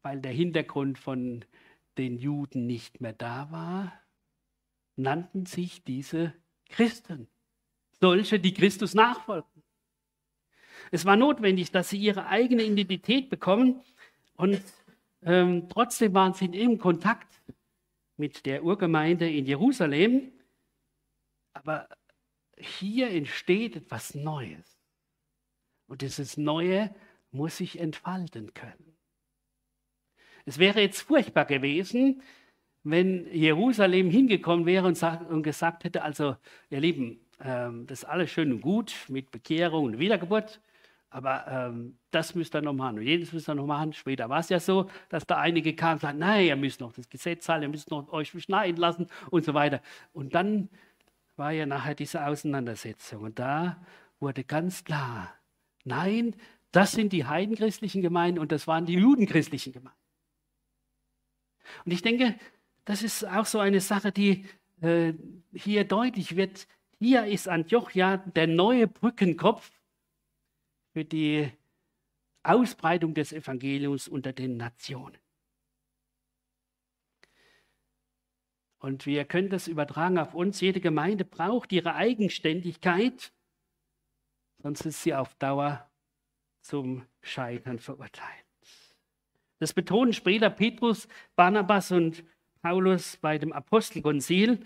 weil 0.02 0.22
der 0.22 0.32
Hintergrund 0.32 0.98
von 0.98 1.46
den 2.00 2.18
Juden 2.18 2.66
nicht 2.66 3.00
mehr 3.00 3.14
da 3.14 3.52
war, 3.52 3.94
nannten 4.96 5.46
sich 5.46 5.84
diese 5.84 6.34
Christen, 6.68 7.28
solche, 8.02 8.40
die 8.40 8.56
Christus 8.56 8.96
nachfolgen. 8.96 9.62
Es 10.90 11.06
war 11.06 11.16
notwendig, 11.16 11.70
dass 11.70 11.90
sie 11.90 12.00
ihre 12.00 12.26
eigene 12.26 12.64
Identität 12.64 13.30
bekommen 13.30 13.84
und 14.36 14.64
ähm, 15.22 15.70
trotzdem 15.70 16.12
waren 16.16 16.34
sie 16.34 16.46
in 16.46 16.80
Kontakt 16.80 17.40
mit 18.18 18.48
der 18.48 18.64
Urgemeinde 18.64 19.30
in 19.30 19.46
Jerusalem. 19.46 20.32
Aber 21.56 21.88
hier 22.58 23.10
entsteht 23.10 23.76
etwas 23.76 24.14
Neues. 24.14 24.78
Und 25.88 26.02
dieses 26.02 26.38
Neue 26.38 26.94
muss 27.32 27.58
sich 27.58 27.80
entfalten 27.80 28.54
können. 28.54 28.98
Es 30.46 30.60
wäre 30.60 30.82
jetzt 30.82 31.02
furchtbar 31.02 31.46
gewesen, 31.46 32.22
wenn 32.84 33.26
Jerusalem 33.34 34.10
hingekommen 34.12 34.66
wäre 34.66 34.86
und, 34.86 34.96
sagt, 34.96 35.30
und 35.30 35.42
gesagt 35.44 35.84
hätte, 35.86 36.04
also 36.04 36.36
ihr 36.70 36.80
Lieben, 36.80 37.20
ähm, 37.40 37.88
das 37.88 38.04
ist 38.04 38.06
alles 38.06 38.30
schön 38.30 38.52
und 38.52 38.62
gut 38.62 38.94
mit 39.08 39.32
Bekehrung 39.32 39.86
und 39.86 40.00
Wiedergeburt, 40.00 40.62
aber 41.10 41.48
ähm, 41.48 41.98
das 42.12 42.36
müsst 42.36 42.54
ihr 42.56 42.62
noch 42.62 42.74
machen 42.74 43.00
und 43.00 43.04
jedes 43.04 43.34
müsst 43.34 43.50
ihr 43.50 43.56
noch 43.56 43.66
machen. 43.66 43.94
Später 43.94 44.30
war 44.30 44.40
es 44.40 44.50
ja 44.50 44.60
so, 44.60 44.90
dass 45.10 45.26
da 45.26 45.38
einige 45.38 45.76
kamen 45.76 45.94
und 45.94 46.02
sagten, 46.02 46.20
nein, 46.20 46.46
ihr 46.46 46.56
müsst 46.56 46.80
noch 46.80 46.94
das 46.94 47.10
Gesetz 47.10 47.50
halten, 47.50 47.64
ihr 47.64 47.70
müsst 47.70 47.90
noch 47.90 48.12
euch 48.12 48.32
beschneiden 48.32 48.78
lassen 48.78 49.08
und 49.32 49.46
so 49.46 49.54
weiter. 49.54 49.82
Und 50.14 50.36
dann 50.36 50.70
war 51.38 51.52
ja 51.52 51.66
nachher 51.66 51.96
diese 51.96 52.26
Auseinandersetzung 52.26 53.24
und 53.24 53.40
da 53.40 53.84
wurde 54.20 54.44
ganz 54.44 54.84
klar, 54.84 55.34
nein, 55.84 56.36
das 56.72 56.92
sind 56.92 57.14
die 57.14 57.26
heidenchristlichen 57.26 58.02
Gemeinden 58.02 58.40
und 58.40 58.52
das 58.52 58.68
waren 58.68 58.86
die 58.86 58.94
judenchristlichen 58.94 59.74
Gemeinden. 59.74 60.00
Und 61.86 61.92
ich 61.92 62.02
denke, 62.02 62.38
das 62.86 63.02
ist 63.02 63.26
auch 63.26 63.46
so 63.46 63.60
eine 63.60 63.82
Sache, 63.82 64.12
die 64.12 64.46
äh, 64.82 65.14
hier 65.54 65.84
deutlich 65.84 66.36
wird. 66.36 66.68
Hier 67.00 67.26
ist 67.26 67.48
Antiochia 67.48 68.18
der 68.18 68.48
neue 68.48 68.88
Brückenkopf 68.88 69.72
für 70.94 71.06
die 71.06 71.52
Ausbreitung 72.44 73.14
des 73.14 73.34
Evangeliums 73.34 74.08
unter 74.08 74.34
den 74.34 74.58
Nationen. 74.58 75.18
Und 78.86 79.08
wir 79.08 79.26
können 79.26 79.50
das 79.50 79.68
übertragen 79.68 80.20
auf 80.20 80.36
uns. 80.36 80.62
Jede 80.62 80.80
Gemeinde 80.80 81.26
braucht 81.26 81.72
ihre 81.74 81.96
Eigenständigkeit, 81.96 83.34
sonst 84.62 84.86
ist 84.86 85.02
sie 85.02 85.16
auf 85.16 85.34
Dauer 85.40 85.90
zum 86.62 87.02
Scheitern 87.24 87.80
verurteilt. 87.80 88.46
Das 89.58 89.74
betonen 89.74 90.14
später 90.14 90.52
Petrus, 90.52 91.08
Barnabas 91.36 91.92
und 91.92 92.24
Paulus 92.62 93.18
bei 93.18 93.40
dem 93.40 93.54
Apostelkonzil, 93.54 94.64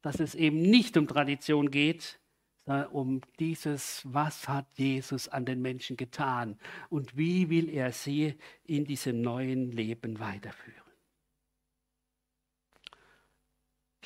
dass 0.00 0.20
es 0.20 0.36
eben 0.36 0.62
nicht 0.62 0.96
um 0.96 1.08
Tradition 1.08 1.72
geht, 1.72 2.20
sondern 2.66 2.86
um 2.92 3.20
dieses, 3.40 4.02
was 4.04 4.46
hat 4.46 4.68
Jesus 4.78 5.26
an 5.26 5.44
den 5.44 5.60
Menschen 5.60 5.96
getan 5.96 6.56
und 6.88 7.16
wie 7.16 7.50
will 7.50 7.68
er 7.68 7.90
sie 7.90 8.36
in 8.62 8.84
diesem 8.84 9.22
neuen 9.22 9.72
Leben 9.72 10.20
weiterführen. 10.20 10.85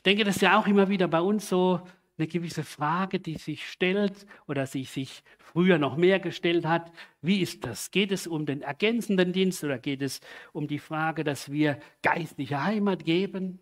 Ich 0.00 0.02
denke, 0.02 0.24
das 0.24 0.36
ist 0.36 0.40
ja 0.40 0.58
auch 0.58 0.66
immer 0.66 0.88
wieder 0.88 1.08
bei 1.08 1.20
uns 1.20 1.46
so 1.46 1.82
eine 2.16 2.26
gewisse 2.26 2.64
Frage, 2.64 3.20
die 3.20 3.36
sich 3.36 3.70
stellt 3.70 4.26
oder 4.46 4.66
sich, 4.66 4.88
sich 4.88 5.22
früher 5.36 5.76
noch 5.76 5.98
mehr 5.98 6.18
gestellt 6.18 6.64
hat. 6.64 6.90
Wie 7.20 7.42
ist 7.42 7.66
das? 7.66 7.90
Geht 7.90 8.10
es 8.10 8.26
um 8.26 8.46
den 8.46 8.62
ergänzenden 8.62 9.34
Dienst 9.34 9.62
oder 9.62 9.78
geht 9.78 10.00
es 10.00 10.22
um 10.54 10.68
die 10.68 10.78
Frage, 10.78 11.22
dass 11.22 11.52
wir 11.52 11.78
geistliche 12.00 12.64
Heimat 12.64 13.04
geben? 13.04 13.60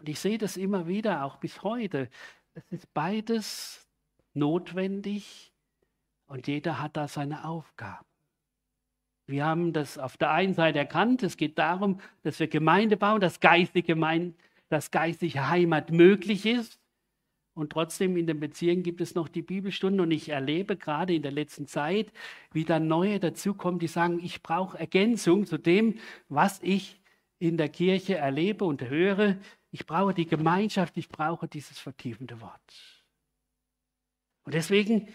Und 0.00 0.10
ich 0.10 0.20
sehe 0.20 0.36
das 0.36 0.58
immer 0.58 0.86
wieder, 0.86 1.24
auch 1.24 1.36
bis 1.36 1.62
heute. 1.62 2.10
Es 2.52 2.70
ist 2.70 2.92
beides 2.92 3.88
notwendig 4.34 5.50
und 6.26 6.46
jeder 6.46 6.78
hat 6.78 6.98
da 6.98 7.08
seine 7.08 7.46
Aufgabe. 7.46 8.04
Wir 9.26 9.46
haben 9.46 9.72
das 9.72 9.96
auf 9.96 10.18
der 10.18 10.30
einen 10.32 10.52
Seite 10.52 10.78
erkannt, 10.78 11.22
es 11.22 11.38
geht 11.38 11.58
darum, 11.58 12.02
dass 12.22 12.38
wir 12.38 12.48
Gemeinde 12.48 12.98
bauen, 12.98 13.22
dass 13.22 13.40
geistige, 13.40 13.94
Gemeinde, 13.94 14.34
dass 14.70 14.90
geistliche 14.90 15.50
Heimat 15.50 15.90
möglich 15.90 16.46
ist. 16.46 16.80
Und 17.52 17.72
trotzdem 17.72 18.16
in 18.16 18.26
den 18.26 18.40
Beziehungen 18.40 18.82
gibt 18.82 19.00
es 19.00 19.14
noch 19.14 19.28
die 19.28 19.42
Bibelstunden 19.42 20.00
und 20.00 20.12
ich 20.12 20.30
erlebe 20.30 20.76
gerade 20.76 21.14
in 21.14 21.22
der 21.22 21.32
letzten 21.32 21.66
Zeit, 21.66 22.12
wie 22.52 22.64
da 22.64 22.78
neue 22.80 23.18
dazukommen, 23.18 23.80
die 23.80 23.88
sagen, 23.88 24.20
ich 24.22 24.42
brauche 24.42 24.78
Ergänzung 24.78 25.44
zu 25.44 25.58
dem, 25.58 25.98
was 26.28 26.60
ich 26.62 27.00
in 27.38 27.56
der 27.56 27.68
Kirche 27.68 28.16
erlebe 28.16 28.64
und 28.64 28.88
höre. 28.88 29.36
Ich 29.72 29.84
brauche 29.84 30.14
die 30.14 30.26
Gemeinschaft, 30.26 30.96
ich 30.96 31.08
brauche 31.08 31.48
dieses 31.48 31.78
vertiefende 31.78 32.40
Wort. 32.40 33.04
Und 34.44 34.54
deswegen, 34.54 35.08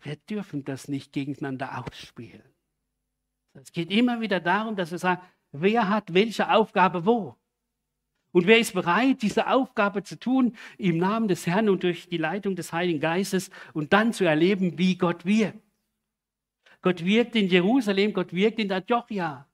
wir 0.00 0.16
dürfen 0.16 0.64
das 0.64 0.88
nicht 0.88 1.12
gegeneinander 1.12 1.84
ausspielen. 1.84 2.42
Es 3.52 3.70
geht 3.70 3.90
immer 3.92 4.20
wieder 4.20 4.40
darum, 4.40 4.76
dass 4.76 4.90
wir 4.90 4.98
sagen, 4.98 5.22
wer 5.52 5.88
hat 5.88 6.12
welche 6.14 6.50
Aufgabe 6.50 7.06
wo? 7.06 7.36
Und 8.34 8.48
wer 8.48 8.58
ist 8.58 8.74
bereit, 8.74 9.22
diese 9.22 9.46
Aufgabe 9.46 10.02
zu 10.02 10.18
tun 10.18 10.56
im 10.76 10.98
Namen 10.98 11.28
des 11.28 11.46
Herrn 11.46 11.68
und 11.68 11.84
durch 11.84 12.08
die 12.08 12.16
Leitung 12.16 12.56
des 12.56 12.72
Heiligen 12.72 12.98
Geistes 12.98 13.48
und 13.74 13.92
dann 13.92 14.12
zu 14.12 14.24
erleben, 14.24 14.76
wie 14.76 14.98
Gott 14.98 15.24
wirkt? 15.24 15.62
Gott 16.82 17.04
wirkt 17.04 17.36
in 17.36 17.46
Jerusalem, 17.46 18.12
Gott 18.12 18.32
wirkt 18.32 18.58
in 18.58 18.72
Antiochia 18.72 19.48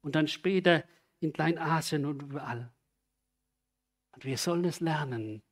und 0.00 0.14
dann 0.14 0.28
später 0.28 0.84
in 1.20 1.34
Kleinasien 1.34 2.06
und 2.06 2.22
überall. 2.22 2.72
Und 4.12 4.24
wir 4.24 4.38
sollen 4.38 4.64
es 4.64 4.80
lernen, 4.80 5.42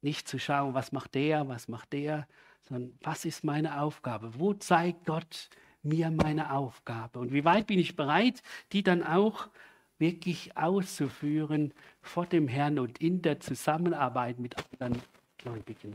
nicht 0.00 0.28
zu 0.28 0.38
schauen, 0.38 0.74
was 0.74 0.92
macht 0.92 1.16
der, 1.16 1.48
was 1.48 1.66
macht 1.66 1.92
der, 1.92 2.28
sondern 2.62 2.96
was 3.02 3.24
ist 3.24 3.42
meine 3.42 3.80
Aufgabe? 3.80 4.38
Wo 4.38 4.54
zeigt 4.54 5.06
Gott 5.06 5.50
mir 5.82 6.12
meine 6.12 6.52
Aufgabe? 6.52 7.18
Und 7.18 7.32
wie 7.32 7.44
weit 7.44 7.66
bin 7.66 7.80
ich 7.80 7.96
bereit, 7.96 8.44
die 8.70 8.84
dann 8.84 9.02
auch 9.02 9.50
wirklich 10.02 10.56
auszuführen 10.56 11.72
vor 12.00 12.26
dem 12.26 12.48
Herrn 12.48 12.80
und 12.80 12.98
in 12.98 13.22
der 13.22 13.38
Zusammenarbeit 13.38 14.40
mit 14.40 14.56
anderen 14.56 15.00
Gläubigen. 15.38 15.94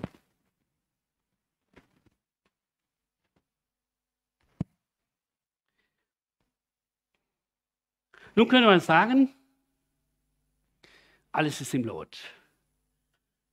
Nun 8.33 8.47
könnte 8.47 8.67
man 8.67 8.79
sagen, 8.79 9.33
alles 11.33 11.59
ist 11.59 11.73
im 11.73 11.83
Lot. 11.83 12.17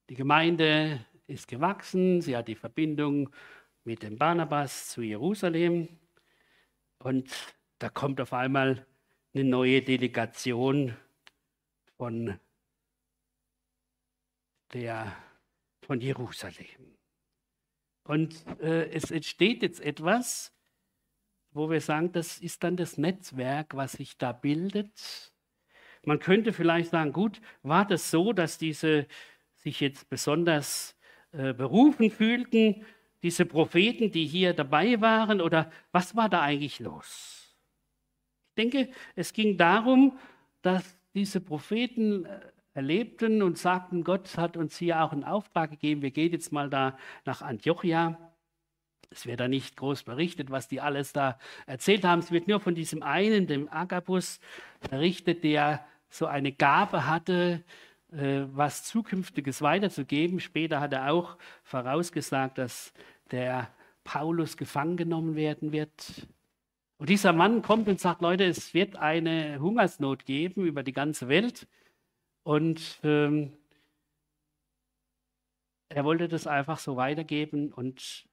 Die 0.08 0.14
Gemeinde 0.14 1.04
ist 1.26 1.48
gewachsen, 1.48 2.20
sie 2.20 2.36
hat 2.36 2.46
die 2.46 2.54
Verbindung 2.54 3.28
mit 3.82 4.04
dem 4.04 4.18
Barnabas 4.18 4.90
zu 4.90 5.02
Jerusalem 5.02 5.88
und 6.98 7.34
da 7.80 7.88
kommt 7.88 8.20
auf 8.20 8.32
einmal 8.32 8.86
eine 9.34 9.44
neue 9.44 9.82
Delegation 9.82 10.96
von, 11.96 12.38
der, 14.72 15.16
von 15.82 16.00
Jerusalem. 16.00 16.96
Und 18.04 18.46
äh, 18.60 18.90
es 18.90 19.10
entsteht 19.10 19.62
jetzt 19.62 19.80
etwas, 19.80 20.52
wo 21.50 21.70
wir 21.70 21.80
sagen, 21.80 22.12
das 22.12 22.38
ist 22.38 22.62
dann 22.62 22.76
das 22.76 22.98
Netzwerk, 22.98 23.74
was 23.74 23.92
sich 23.92 24.18
da 24.18 24.32
bildet. 24.32 25.32
Man 26.02 26.18
könnte 26.18 26.52
vielleicht 26.52 26.90
sagen, 26.90 27.12
gut, 27.12 27.40
war 27.62 27.86
das 27.86 28.10
so, 28.10 28.32
dass 28.32 28.58
diese 28.58 29.06
sich 29.54 29.80
jetzt 29.80 30.10
besonders 30.10 30.96
äh, 31.32 31.54
berufen 31.54 32.10
fühlten, 32.10 32.84
diese 33.22 33.46
Propheten, 33.46 34.12
die 34.12 34.26
hier 34.26 34.52
dabei 34.52 35.00
waren, 35.00 35.40
oder 35.40 35.72
was 35.92 36.14
war 36.14 36.28
da 36.28 36.42
eigentlich 36.42 36.78
los? 36.78 37.43
Ich 38.56 38.62
denke, 38.62 38.88
es 39.16 39.32
ging 39.32 39.56
darum, 39.56 40.16
dass 40.62 40.96
diese 41.12 41.40
Propheten 41.40 42.24
äh, 42.24 42.40
erlebten 42.72 43.42
und 43.42 43.58
sagten, 43.58 44.04
Gott 44.04 44.36
hat 44.36 44.56
uns 44.56 44.76
hier 44.76 45.02
auch 45.02 45.10
einen 45.10 45.24
Auftrag 45.24 45.72
gegeben, 45.72 46.02
wir 46.02 46.12
gehen 46.12 46.30
jetzt 46.30 46.52
mal 46.52 46.70
da 46.70 46.96
nach 47.24 47.42
Antiochia. 47.42 48.16
Es 49.10 49.26
wird 49.26 49.40
da 49.40 49.48
nicht 49.48 49.76
groß 49.76 50.04
berichtet, 50.04 50.52
was 50.52 50.68
die 50.68 50.80
alles 50.80 51.12
da 51.12 51.36
erzählt 51.66 52.04
haben. 52.04 52.20
Es 52.20 52.30
wird 52.30 52.46
nur 52.46 52.60
von 52.60 52.76
diesem 52.76 53.02
einen, 53.02 53.48
dem 53.48 53.68
Agabus, 53.72 54.38
berichtet, 54.88 55.42
der 55.42 55.84
so 56.08 56.26
eine 56.26 56.52
Gabe 56.52 57.08
hatte, 57.08 57.64
äh, 58.12 58.42
was 58.52 58.84
Zukünftiges 58.84 59.62
weiterzugeben. 59.62 60.38
Später 60.38 60.78
hat 60.78 60.92
er 60.92 61.12
auch 61.12 61.38
vorausgesagt, 61.64 62.58
dass 62.58 62.92
der 63.32 63.68
Paulus 64.04 64.56
gefangen 64.56 64.96
genommen 64.96 65.34
werden 65.34 65.72
wird. 65.72 66.28
Und 67.04 67.10
dieser 67.10 67.34
Mann 67.34 67.60
kommt 67.60 67.86
und 67.86 68.00
sagt, 68.00 68.22
Leute, 68.22 68.44
es 68.44 68.72
wird 68.72 68.96
eine 68.96 69.60
Hungersnot 69.60 70.24
geben 70.24 70.64
über 70.64 70.82
die 70.82 70.94
ganze 70.94 71.28
Welt. 71.28 71.68
Und 72.44 72.98
ähm, 73.02 73.58
er 75.90 76.06
wollte 76.06 76.28
das 76.28 76.46
einfach 76.46 76.78
so 76.78 76.96
weitergeben. 76.96 77.74
Und 77.74 78.26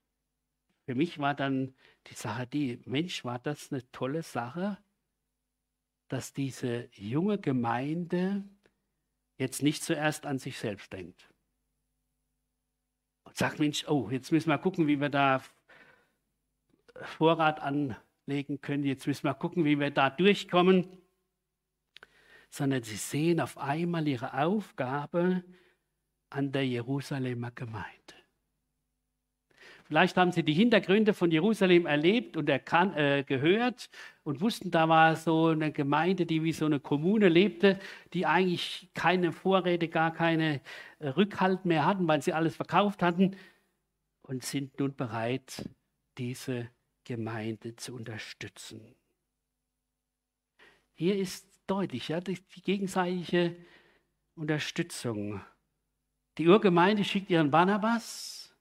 für 0.86 0.95
mich 0.95 1.19
war 1.19 1.34
dann 1.34 1.75
die 2.07 2.13
Sache 2.13 2.47
die, 2.47 2.79
Mensch, 2.86 3.25
war 3.25 3.39
das 3.39 3.73
eine 3.73 3.91
tolle 3.91 4.23
Sache, 4.23 4.77
dass 6.07 6.31
diese 6.31 6.88
junge 6.93 7.39
Gemeinde 7.39 8.45
jetzt 9.38 9.63
nicht 9.63 9.84
zuerst 9.84 10.25
an 10.25 10.39
sich 10.39 10.57
selbst 10.57 10.93
denkt. 10.93 11.29
Und 13.25 13.36
sagt, 13.36 13.60
Mensch, 13.60 13.86
oh, 13.89 14.07
jetzt 14.10 14.31
müssen 14.31 14.47
wir 14.47 14.57
gucken, 14.60 14.88
wie 14.88 15.01
wir 15.01 15.10
da 15.10 15.43
Vorrat 17.01 17.60
anlegen 18.31 18.61
können. 18.61 18.85
Jetzt 18.85 19.07
müssen 19.07 19.25
wir 19.25 19.33
gucken, 19.33 19.65
wie 19.65 19.79
wir 19.79 19.91
da 19.91 20.09
durchkommen. 20.09 20.87
Sondern 22.49 22.83
sie 22.83 22.95
sehen 22.95 23.39
auf 23.41 23.57
einmal 23.57 24.07
ihre 24.07 24.33
Aufgabe 24.33 25.43
an 26.29 26.51
der 26.51 26.65
Jerusalemer 26.65 27.51
Gemeinde. 27.51 27.89
Vielleicht 29.83 30.15
haben 30.15 30.31
sie 30.31 30.43
die 30.43 30.53
Hintergründe 30.53 31.13
von 31.13 31.31
Jerusalem 31.31 31.85
erlebt 31.85 32.37
und 32.37 32.47
erkan 32.47 32.93
äh, 32.93 33.25
gehört 33.27 33.89
und 34.23 34.39
wussten, 34.39 34.71
da 34.71 34.87
war 34.87 35.17
so 35.17 35.47
eine 35.47 35.73
Gemeinde, 35.73 36.25
die 36.25 36.43
wie 36.43 36.53
so 36.53 36.65
eine 36.65 36.79
Kommune 36.79 37.27
lebte, 37.27 37.77
die 38.13 38.25
eigentlich 38.25 38.89
keine 38.93 39.33
Vorräte, 39.33 39.89
gar 39.89 40.13
keine 40.13 40.61
äh, 40.99 41.09
Rückhalt 41.09 41.65
mehr 41.65 41.85
hatten, 41.85 42.07
weil 42.07 42.21
sie 42.21 42.31
alles 42.31 42.55
verkauft 42.55 43.03
hatten 43.03 43.35
und 44.21 44.45
sind 44.45 44.79
nun 44.79 44.95
bereit, 44.95 45.69
diese 46.17 46.69
Gemeinde 47.12 47.76
zu 47.76 47.93
unterstützen. 47.93 48.95
Hier 50.93 51.17
ist 51.17 51.45
deutlich, 51.67 52.08
ja, 52.08 52.21
die 52.21 52.39
gegenseitige 52.63 53.58
Unterstützung. 54.36 55.41
Die 56.38 56.47
Urgemeinde 56.47 57.04
schickt 57.04 57.30
ihren 57.30 57.52
Barnabas 57.52 58.56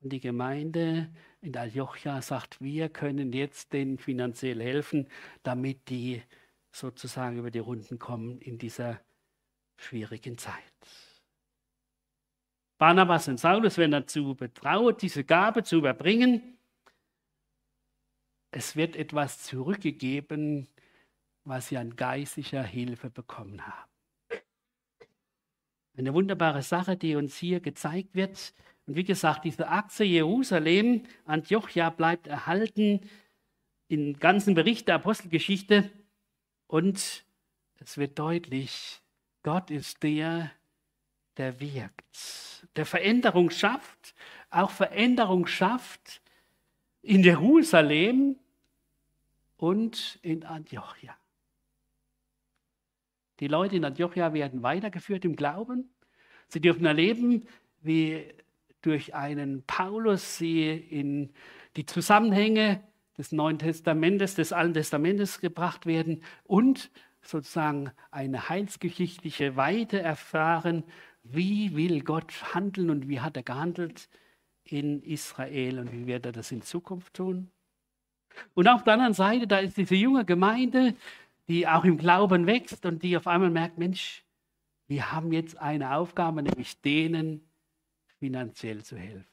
und 0.00 0.12
die 0.12 0.18
Gemeinde 0.18 1.14
in 1.42 1.56
Aljocha 1.56 2.20
sagt, 2.22 2.60
wir 2.60 2.88
können 2.88 3.32
jetzt 3.32 3.72
denen 3.72 3.98
finanziell 3.98 4.60
helfen, 4.60 5.06
damit 5.44 5.88
die 5.90 6.24
sozusagen 6.72 7.38
über 7.38 7.52
die 7.52 7.60
Runden 7.60 8.00
kommen 8.00 8.40
in 8.40 8.58
dieser 8.58 9.00
schwierigen 9.76 10.38
Zeit. 10.38 10.54
Barnabas 12.78 13.28
und 13.28 13.38
Saulus 13.38 13.78
werden 13.78 13.92
dazu 13.92 14.34
betraut, 14.34 15.02
diese 15.02 15.22
Gabe 15.22 15.62
zu 15.62 15.76
überbringen. 15.76 16.56
Es 18.50 18.76
wird 18.76 18.96
etwas 18.96 19.42
zurückgegeben, 19.42 20.68
was 21.44 21.68
sie 21.68 21.76
an 21.76 21.96
geistlicher 21.96 22.62
Hilfe 22.62 23.10
bekommen 23.10 23.66
haben. 23.66 23.90
Eine 25.96 26.14
wunderbare 26.14 26.62
Sache, 26.62 26.96
die 26.96 27.16
uns 27.16 27.36
hier 27.36 27.60
gezeigt 27.60 28.14
wird, 28.14 28.54
und 28.86 28.96
wie 28.96 29.04
gesagt, 29.04 29.44
diese 29.44 29.68
Achse 29.68 30.02
Jerusalem, 30.02 31.04
Antiochia 31.24 31.90
bleibt 31.90 32.26
erhalten 32.26 33.08
im 33.86 34.18
ganzen 34.18 34.54
Bericht 34.54 34.88
der 34.88 34.96
Apostelgeschichte. 34.96 35.92
Und 36.66 37.24
es 37.78 37.98
wird 37.98 38.18
deutlich, 38.18 39.00
Gott 39.44 39.70
ist 39.70 40.02
der, 40.02 40.50
der 41.36 41.60
wirkt, 41.60 42.66
der 42.74 42.84
Veränderung 42.84 43.50
schafft, 43.50 44.16
auch 44.50 44.72
Veränderung 44.72 45.46
schafft 45.46 46.20
in 47.02 47.22
Jerusalem 47.22 48.36
und 49.56 50.18
in 50.22 50.44
Antiochia. 50.44 51.16
Die 53.40 53.48
Leute 53.48 53.76
in 53.76 53.84
Antiochia 53.84 54.32
werden 54.34 54.62
weitergeführt 54.62 55.24
im 55.24 55.34
Glauben. 55.34 55.90
Sie 56.48 56.60
dürfen 56.60 56.84
erleben, 56.84 57.46
wie 57.80 58.24
durch 58.82 59.14
einen 59.14 59.62
Paulus 59.66 60.36
sie 60.38 60.68
in 60.70 61.30
die 61.76 61.86
Zusammenhänge 61.86 62.82
des 63.16 63.32
Neuen 63.32 63.58
Testamentes, 63.58 64.34
des 64.34 64.52
Alten 64.52 64.74
Testamentes 64.74 65.40
gebracht 65.40 65.86
werden 65.86 66.22
und 66.44 66.90
sozusagen 67.22 67.90
eine 68.10 68.48
heilsgeschichtliche 68.48 69.56
Weite 69.56 70.00
erfahren, 70.00 70.84
wie 71.22 71.76
will 71.76 72.02
Gott 72.02 72.54
handeln 72.54 72.90
und 72.90 73.08
wie 73.08 73.20
hat 73.20 73.36
er 73.36 73.42
gehandelt 73.42 74.08
in 74.72 75.02
Israel 75.02 75.78
und 75.78 75.92
wie 75.92 76.06
wird 76.06 76.26
er 76.26 76.32
das 76.32 76.52
in 76.52 76.62
Zukunft 76.62 77.14
tun. 77.14 77.50
Und 78.54 78.68
auf 78.68 78.84
der 78.84 78.94
anderen 78.94 79.14
Seite, 79.14 79.46
da 79.46 79.58
ist 79.58 79.76
diese 79.76 79.96
junge 79.96 80.24
Gemeinde, 80.24 80.94
die 81.48 81.66
auch 81.66 81.84
im 81.84 81.98
Glauben 81.98 82.46
wächst 82.46 82.86
und 82.86 83.02
die 83.02 83.16
auf 83.16 83.26
einmal 83.26 83.50
merkt, 83.50 83.78
Mensch, 83.78 84.24
wir 84.86 85.12
haben 85.12 85.32
jetzt 85.32 85.58
eine 85.58 85.94
Aufgabe, 85.94 86.42
nämlich 86.42 86.80
denen, 86.80 87.48
finanziell 88.18 88.82
zu 88.82 88.96
helfen. 88.96 89.26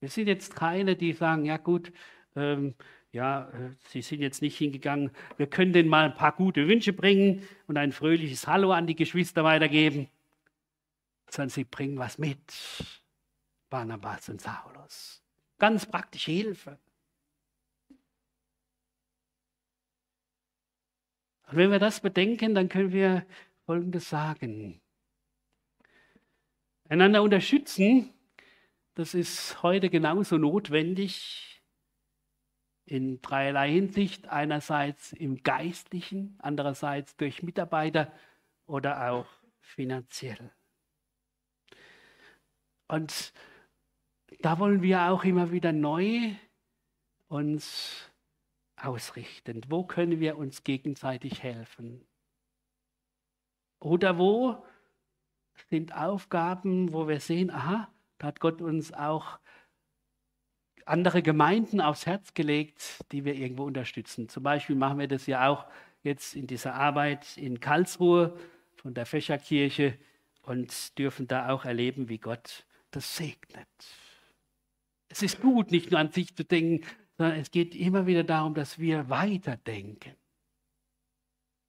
Wir 0.00 0.08
sind 0.08 0.28
jetzt 0.28 0.54
keine, 0.54 0.96
die 0.96 1.12
sagen, 1.12 1.44
ja 1.44 1.56
gut, 1.56 1.92
ähm, 2.36 2.74
ja, 3.12 3.48
äh, 3.48 3.70
Sie 3.88 4.02
sind 4.02 4.20
jetzt 4.20 4.42
nicht 4.42 4.58
hingegangen, 4.58 5.10
wir 5.38 5.48
können 5.48 5.72
denen 5.72 5.88
mal 5.88 6.04
ein 6.04 6.14
paar 6.14 6.32
gute 6.32 6.68
Wünsche 6.68 6.92
bringen 6.92 7.42
und 7.66 7.76
ein 7.76 7.92
fröhliches 7.92 8.46
Hallo 8.46 8.72
an 8.72 8.86
die 8.86 8.94
Geschwister 8.96 9.44
weitergeben, 9.44 10.08
sondern 11.28 11.50
sie 11.50 11.64
bringen 11.64 11.98
was 11.98 12.18
mit. 12.18 12.38
Barnabas 13.68 14.28
und 14.28 14.40
Saulus. 14.40 15.22
Ganz 15.58 15.86
praktische 15.86 16.30
Hilfe. 16.30 16.78
Und 21.48 21.56
wenn 21.56 21.70
wir 21.70 21.78
das 21.78 22.00
bedenken, 22.00 22.54
dann 22.54 22.68
können 22.68 22.92
wir 22.92 23.26
Folgendes 23.64 24.08
sagen. 24.08 24.80
Einander 26.88 27.22
unterstützen, 27.22 28.12
das 28.94 29.14
ist 29.14 29.62
heute 29.62 29.90
genauso 29.90 30.38
notwendig 30.38 31.62
in 32.84 33.20
dreierlei 33.20 33.70
Hinsicht. 33.70 34.28
Einerseits 34.28 35.12
im 35.12 35.42
geistlichen, 35.42 36.38
andererseits 36.40 37.16
durch 37.16 37.42
Mitarbeiter 37.42 38.12
oder 38.66 39.10
auch 39.10 39.28
finanziell. 39.60 40.50
Und 42.88 43.32
da 44.40 44.58
wollen 44.58 44.82
wir 44.82 45.10
auch 45.10 45.24
immer 45.24 45.50
wieder 45.50 45.72
neu 45.72 46.34
uns 47.28 48.10
ausrichten. 48.76 49.62
Wo 49.68 49.84
können 49.84 50.20
wir 50.20 50.38
uns 50.38 50.64
gegenseitig 50.64 51.42
helfen? 51.42 52.06
Oder 53.80 54.18
wo 54.18 54.64
sind 55.70 55.94
Aufgaben, 55.94 56.92
wo 56.92 57.08
wir 57.08 57.20
sehen, 57.20 57.50
aha, 57.50 57.88
da 58.18 58.28
hat 58.28 58.40
Gott 58.40 58.62
uns 58.62 58.92
auch 58.92 59.38
andere 60.84 61.22
Gemeinden 61.22 61.80
aufs 61.80 62.06
Herz 62.06 62.34
gelegt, 62.34 63.04
die 63.12 63.24
wir 63.24 63.34
irgendwo 63.34 63.64
unterstützen. 63.64 64.28
Zum 64.28 64.42
Beispiel 64.42 64.76
machen 64.76 64.98
wir 64.98 65.08
das 65.08 65.26
ja 65.26 65.48
auch 65.48 65.66
jetzt 66.02 66.34
in 66.34 66.46
dieser 66.46 66.74
Arbeit 66.74 67.36
in 67.36 67.60
Karlsruhe 67.60 68.38
von 68.76 68.94
der 68.94 69.04
Fächerkirche 69.04 69.98
und 70.42 70.98
dürfen 70.98 71.26
da 71.28 71.50
auch 71.50 71.64
erleben, 71.64 72.08
wie 72.08 72.18
Gott 72.18 72.64
das 72.90 73.16
segnet. 73.16 73.68
Es 75.08 75.22
ist 75.22 75.40
gut, 75.40 75.70
nicht 75.70 75.90
nur 75.90 76.00
an 76.00 76.12
sich 76.12 76.34
zu 76.36 76.44
denken, 76.44 76.86
sondern 77.16 77.38
es 77.38 77.50
geht 77.50 77.74
immer 77.74 78.06
wieder 78.06 78.24
darum, 78.24 78.54
dass 78.54 78.78
wir 78.78 79.08
weiterdenken. 79.08 80.14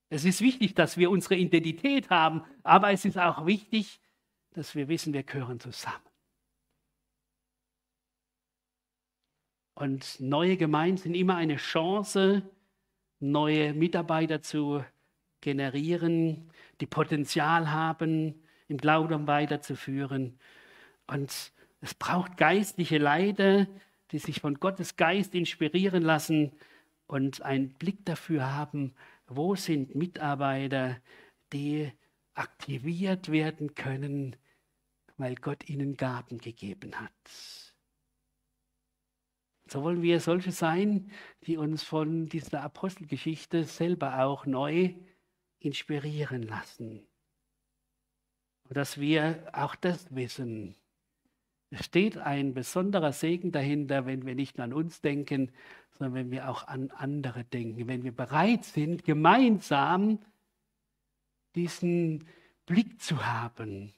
Es 0.10 0.26
ist 0.26 0.42
wichtig, 0.42 0.74
dass 0.76 0.98
wir 0.98 1.10
unsere 1.12 1.36
Identität 1.36 2.10
haben, 2.10 2.44
aber 2.64 2.92
es 2.92 3.06
ist 3.06 3.18
auch 3.18 3.46
wichtig, 3.46 4.00
dass 4.52 4.76
wir 4.76 4.88
wissen, 4.88 5.14
wir 5.14 5.24
gehören 5.24 5.60
zusammen. 5.60 6.04
Und 9.76 10.20
neue 10.20 10.58
Gemeinden 10.58 10.98
sind 10.98 11.16
immer 11.16 11.36
eine 11.36 11.56
Chance, 11.56 12.42
neue 13.20 13.74
Mitarbeiter 13.74 14.42
zu 14.42 14.84
generieren, 15.42 16.52
die 16.82 16.86
Potenzial 16.86 17.72
haben, 17.72 18.44
im 18.68 18.78
Glauben 18.78 19.26
weiterzuführen. 19.28 20.38
Und 21.08 21.54
es 21.82 21.94
braucht 21.94 22.38
geistliche 22.38 22.98
Leiter, 22.98 23.68
die 24.12 24.20
sich 24.20 24.42
von 24.42 24.56
Gottes 24.56 24.96
Geist 24.96 25.36
inspirieren 25.36 26.04
lassen 26.04 26.52
und 27.08 27.42
einen 27.42 27.70
Blick 27.74 28.06
dafür 28.06 28.54
haben, 28.54 28.94
wo 29.28 29.56
sind 29.56 29.96
Mitarbeiter, 29.96 30.98
die 31.54 31.92
aktiviert 32.34 33.32
werden 33.32 33.76
können, 33.76 34.36
weil 35.18 35.36
Gott 35.36 35.70
ihnen 35.70 35.98
Gaben 35.98 36.38
gegeben 36.40 37.00
hat. 37.00 37.12
So 39.68 39.84
wollen 39.84 40.02
wir 40.02 40.20
solche 40.20 40.52
sein, 40.52 41.12
die 41.44 41.58
uns 41.58 41.84
von 41.84 42.28
dieser 42.28 42.64
Apostelgeschichte 42.64 43.66
selber 43.66 44.24
auch 44.24 44.48
neu 44.48 44.96
inspirieren 45.60 46.44
lassen. 46.44 47.06
Und 48.64 48.78
dass 48.78 49.00
wir 49.00 49.50
auch 49.54 49.76
das 49.76 50.14
wissen. 50.16 50.76
Es 51.72 51.86
steht 51.86 52.18
ein 52.18 52.54
besonderer 52.54 53.14
Segen 53.14 53.52
dahinter, 53.52 54.06
wenn 54.06 54.26
wir 54.26 54.36
nicht 54.36 54.58
nur 54.58 54.66
an 54.66 54.74
uns 54.74 55.02
denken, 55.02 55.52
sondern 55.98 56.16
wenn 56.16 56.32
wir 56.32 56.50
auch 56.50 56.68
an 56.68 56.90
andere 56.92 57.44
denken. 57.44 57.88
Wenn 57.88 58.04
wir 58.04 58.12
bereit 58.12 58.66
sind, 58.66 59.04
gemeinsam 59.04 60.20
diesen 61.56 62.28
Blick 62.66 63.02
zu 63.02 63.26
haben. 63.26 63.94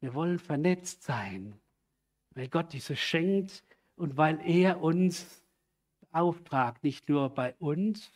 Wir 0.00 0.14
wollen 0.14 0.38
vernetzt 0.38 1.02
sein, 1.02 1.54
weil 2.34 2.48
Gott 2.48 2.72
dieses 2.72 2.98
schenkt 2.98 3.64
und 3.96 4.16
weil 4.16 4.40
er 4.44 4.82
uns 4.82 5.42
auftragt, 6.10 6.84
nicht 6.84 7.08
nur 7.08 7.30
bei 7.30 7.54
uns 7.58 8.10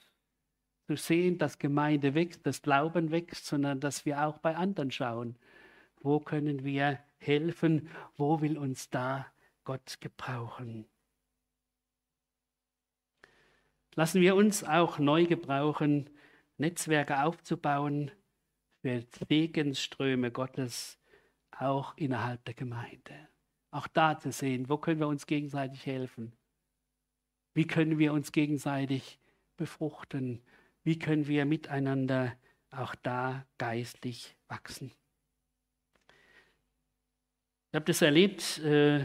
zu 0.87 0.97
sehen, 0.97 1.39
dass 1.39 1.59
Gemeinde 1.59 2.15
wächst, 2.15 2.47
dass 2.47 2.63
Glauben 2.63 3.11
wächst, 3.11 3.47
sondern 3.47 3.81
dass 3.81 4.05
wir 4.05 4.27
auch 4.27 4.39
bei 4.39 4.57
anderen 4.57 4.91
schauen. 4.91 5.37
Wo 6.01 6.21
können 6.21 6.65
wir 6.65 6.99
helfen? 7.19 7.89
Wo 8.17 8.41
will 8.41 8.59
uns 8.59 8.91
da 8.91 9.27
Gott 9.65 10.01
gebrauchen? 10.01 10.87
Lassen 13.95 14.21
wir 14.21 14.37
uns 14.37 14.63
auch 14.63 14.99
neu 14.99 15.27
gebrauchen, 15.27 16.11
Netzwerke 16.59 17.23
aufzubauen 17.23 18.11
für 18.83 19.05
Segensströme 19.29 20.31
Gottes 20.31 20.99
auch 21.51 21.97
innerhalb 21.97 22.45
der 22.45 22.55
Gemeinde 22.55 23.29
auch 23.77 23.89
da 23.89 24.19
zu 24.19 24.33
sehen, 24.33 24.69
wo 24.69 24.79
können 24.79 25.01
wir 25.01 25.09
uns 25.09 25.27
gegenseitig 25.27 25.85
helfen? 25.85 26.33
Wie 27.53 27.67
können 27.67 27.99
wir 27.99 28.13
uns 28.15 28.33
gegenseitig 28.33 29.19
befruchten? 29.57 30.43
Wie 30.83 30.99
können 30.99 31.27
wir 31.27 31.45
miteinander 31.45 32.35
auch 32.71 32.95
da 32.95 33.47
geistlich 33.59 34.35
wachsen? 34.49 34.93
Ich 37.71 37.75
habe 37.75 37.85
das 37.85 38.03
erlebt 38.03 38.59
äh, 38.59 39.05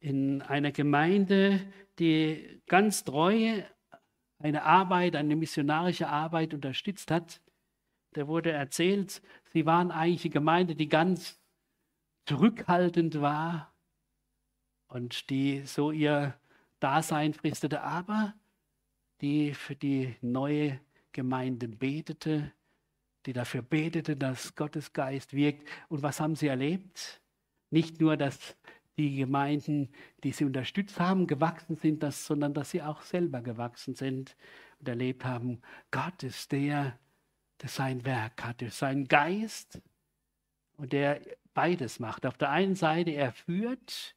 in 0.00 0.42
einer 0.42 0.72
Gemeinde, 0.72 1.60
die 1.98 2.62
ganz 2.66 3.04
treu 3.04 3.62
eine 4.38 4.62
Arbeit, 4.64 5.16
eine 5.16 5.36
missionarische 5.36 6.08
Arbeit 6.08 6.54
unterstützt 6.54 7.10
hat. 7.10 7.40
Da 8.12 8.26
wurde 8.26 8.52
erzählt, 8.52 9.22
sie 9.52 9.64
waren 9.66 9.90
eigentlich 9.90 10.24
eine 10.24 10.32
Gemeinde, 10.32 10.74
die 10.74 10.88
ganz 10.88 11.40
zurückhaltend 12.26 13.20
war, 13.20 13.74
und 14.94 15.28
die 15.28 15.62
so 15.62 15.90
ihr 15.90 16.38
Dasein 16.78 17.34
fristete, 17.34 17.82
aber 17.82 18.34
die 19.20 19.52
für 19.52 19.74
die 19.74 20.16
neue 20.20 20.80
Gemeinde 21.12 21.66
betete, 21.66 22.52
die 23.26 23.32
dafür 23.32 23.62
betete, 23.62 24.16
dass 24.16 24.54
Gottes 24.54 24.92
Geist 24.92 25.32
wirkt. 25.34 25.68
Und 25.88 26.02
was 26.02 26.20
haben 26.20 26.36
sie 26.36 26.46
erlebt? 26.46 27.20
Nicht 27.74 28.00
nur, 28.00 28.16
dass 28.16 28.56
die 28.96 29.16
Gemeinden, 29.16 29.88
die 30.22 30.30
sie 30.30 30.44
unterstützt 30.44 31.00
haben, 31.00 31.26
gewachsen 31.26 31.74
sind, 31.74 32.04
dass, 32.04 32.24
sondern 32.24 32.54
dass 32.54 32.70
sie 32.70 32.82
auch 32.82 33.02
selber 33.02 33.40
gewachsen 33.40 33.96
sind 33.96 34.36
und 34.78 34.88
erlebt 34.88 35.24
haben, 35.24 35.60
Gott 35.90 36.22
ist 36.22 36.52
der, 36.52 36.96
der 37.60 37.68
sein 37.68 38.04
Werk 38.04 38.44
hat, 38.44 38.62
sein 38.68 39.08
Geist 39.08 39.82
und 40.76 40.92
der 40.92 41.20
beides 41.52 41.98
macht. 41.98 42.26
Auf 42.26 42.38
der 42.38 42.50
einen 42.50 42.76
Seite, 42.76 43.10
er 43.10 43.32
führt, 43.32 44.14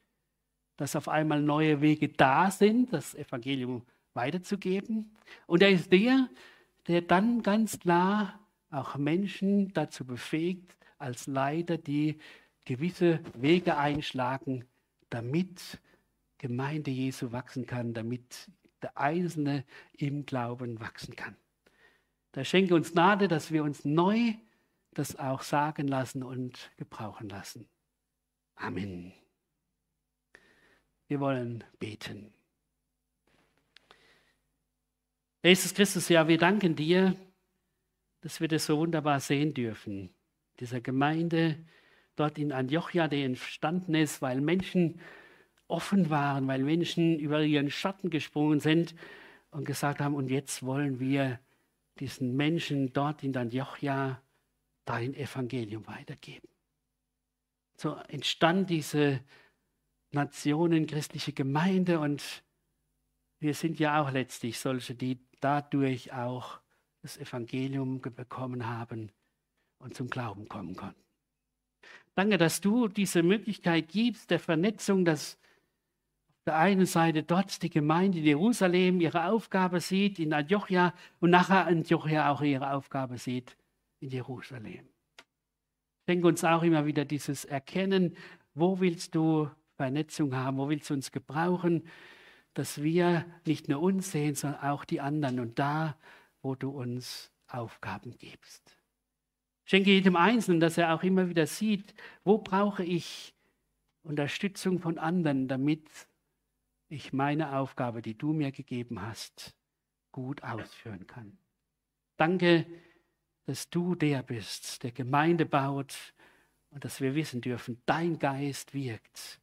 dass 0.76 0.96
auf 0.96 1.10
einmal 1.10 1.42
neue 1.42 1.82
Wege 1.82 2.10
da 2.10 2.52
sind, 2.52 2.94
das 2.94 3.16
Evangelium 3.16 3.82
weiterzugeben. 4.14 5.16
Und 5.48 5.64
er 5.64 5.72
ist 5.72 5.92
der, 5.92 6.30
der 6.88 7.02
dann 7.02 7.42
ganz 7.42 7.80
klar 7.80 8.40
auch 8.70 8.98
Menschen 8.98 9.74
dazu 9.74 10.06
befähigt, 10.06 10.78
als 11.00 11.26
Leiter, 11.26 11.80
die 11.80 12.20
gewisse 12.68 13.22
Wege 13.34 13.78
einschlagen, 13.78 14.66
damit 15.10 15.80
Gemeinde 16.38 16.92
Jesu 16.92 17.32
wachsen 17.32 17.66
kann, 17.66 17.94
damit 17.94 18.52
der 18.82 18.98
Einzelne 18.98 19.66
im 19.94 20.26
Glauben 20.26 20.80
wachsen 20.80 21.16
kann. 21.16 21.36
Da 22.34 22.44
schenke 22.44 22.76
uns 22.76 22.92
Gnade, 22.92 23.28
dass 23.28 23.52
wir 23.52 23.64
uns 23.64 23.86
neu 23.86 24.34
das 24.92 25.16
auch 25.16 25.44
sagen 25.44 25.88
lassen 25.88 26.24
und 26.24 26.72
gebrauchen 26.76 27.30
lassen. 27.30 27.68
Amen. 28.56 29.14
Wir 31.08 31.20
wollen 31.20 31.64
beten. 31.80 32.34
Jesus 35.42 35.74
Christus, 35.74 36.10
ja, 36.10 36.28
wir 36.28 36.38
danken 36.38 36.76
dir, 36.76 37.16
dass 38.22 38.42
wir 38.42 38.50
das 38.50 38.66
so 38.66 38.78
wunderbar 38.78 39.22
sehen 39.22 39.54
dürfen. 39.54 40.14
Dieser 40.60 40.82
Gemeinde 40.82 41.66
dort 42.20 42.38
in 42.38 42.52
Antiochia, 42.52 43.08
die 43.08 43.24
entstanden 43.24 43.96
ist, 43.96 44.22
weil 44.22 44.42
Menschen 44.42 45.00
offen 45.68 46.10
waren, 46.10 46.48
weil 46.48 46.64
Menschen 46.64 47.20
über 47.20 47.42
ihren 47.42 47.70
Schatten 47.70 48.10
gesprungen 48.10 48.60
sind 48.60 48.96
und 49.52 49.66
gesagt 49.66 50.00
haben, 50.00 50.16
und 50.16 50.30
jetzt 50.30 50.64
wollen 50.64 51.00
wir 51.00 51.40
diesen 52.00 52.36
Menschen 52.36 52.94
dort 52.94 53.24
in 53.24 53.36
Antiochia 53.36 54.22
dein 54.86 55.14
Evangelium 55.14 55.86
weitergeben. 55.88 56.48
So 57.80 57.96
entstand 58.08 58.70
diese 58.70 59.22
Nationen, 60.12 60.88
christliche 60.88 61.34
Gemeinde 61.34 62.00
und 62.00 62.44
wir 63.40 63.54
sind 63.54 63.80
ja 63.80 64.02
auch 64.02 64.12
letztlich 64.12 64.58
solche, 64.58 64.96
die 64.96 65.20
dadurch 65.42 66.14
auch 66.14 66.60
das 67.02 67.18
Evangelium 67.18 68.02
bekommen 68.02 68.66
haben 68.68 69.12
und 69.80 69.96
zum 69.96 70.10
Glauben 70.10 70.48
kommen 70.48 70.76
konnten. 70.76 71.07
Danke, 72.18 72.40
dass 72.40 72.62
du 72.62 72.88
diese 72.88 73.22
Möglichkeit 73.22 73.90
gibst 73.90 74.32
der 74.32 74.40
Vernetzung, 74.40 75.06
dass 75.06 75.36
auf 75.36 76.46
der 76.48 76.58
einen 76.58 76.88
Seite 76.88 77.22
dort 77.22 77.62
die 77.62 77.70
Gemeinde 77.70 78.18
in 78.18 78.24
Jerusalem 78.24 79.02
ihre 79.02 79.26
Aufgabe 79.26 79.80
sieht, 79.82 80.18
in 80.18 80.34
Antiochia 80.34 80.96
und 81.20 81.30
nachher 81.30 81.68
Antiochia 81.68 82.32
auch 82.32 82.42
ihre 82.42 82.74
Aufgabe 82.74 83.20
sieht 83.20 83.56
in 84.00 84.10
Jerusalem. 84.10 84.90
Schenke 86.10 86.26
uns 86.26 86.44
auch 86.44 86.64
immer 86.64 86.88
wieder 86.88 87.06
dieses 87.06 87.46
Erkennen, 87.46 88.18
wo 88.56 88.80
willst 88.80 89.14
du 89.14 89.52
Vernetzung 89.76 90.36
haben, 90.36 90.58
wo 90.58 90.70
willst 90.70 90.90
du 90.90 90.96
uns 90.96 91.12
gebrauchen, 91.12 91.88
dass 92.56 92.82
wir 92.82 93.28
nicht 93.46 93.70
nur 93.70 93.80
uns 93.80 94.12
sehen, 94.12 94.34
sondern 94.34 94.62
auch 94.62 94.86
die 94.86 95.02
anderen 95.02 95.40
und 95.40 95.60
da, 95.60 95.96
wo 96.42 96.56
du 96.56 96.72
uns 96.72 97.32
Aufgaben 97.48 98.18
gibst. 98.18 98.77
Schenke 99.68 99.92
jedem 99.92 100.16
Einzelnen, 100.16 100.62
dass 100.62 100.78
er 100.78 100.94
auch 100.94 101.04
immer 101.04 101.28
wieder 101.28 101.46
sieht, 101.46 101.94
wo 102.24 102.38
brauche 102.38 102.86
ich 102.86 103.36
Unterstützung 104.02 104.80
von 104.80 104.98
anderen, 104.98 105.50
damit 105.50 105.90
ich 106.88 107.12
meine 107.12 107.54
Aufgabe, 107.58 108.02
die 108.02 108.18
du 108.18 108.32
mir 108.32 108.54
gegeben 108.54 109.02
hast, 109.02 109.54
gut 110.14 110.42
ausführen 110.42 111.06
kann. 111.06 111.38
Danke, 112.16 112.66
dass 113.46 113.70
du 113.70 113.94
der 113.94 114.24
bist, 114.24 114.84
der 114.84 114.94
Gemeinde 114.94 115.46
baut 115.46 116.14
und 116.70 116.86
dass 116.86 117.02
wir 117.02 117.14
wissen 117.14 117.42
dürfen, 117.42 117.82
dein 117.86 118.20
Geist 118.20 118.74
wirkt 118.74 119.42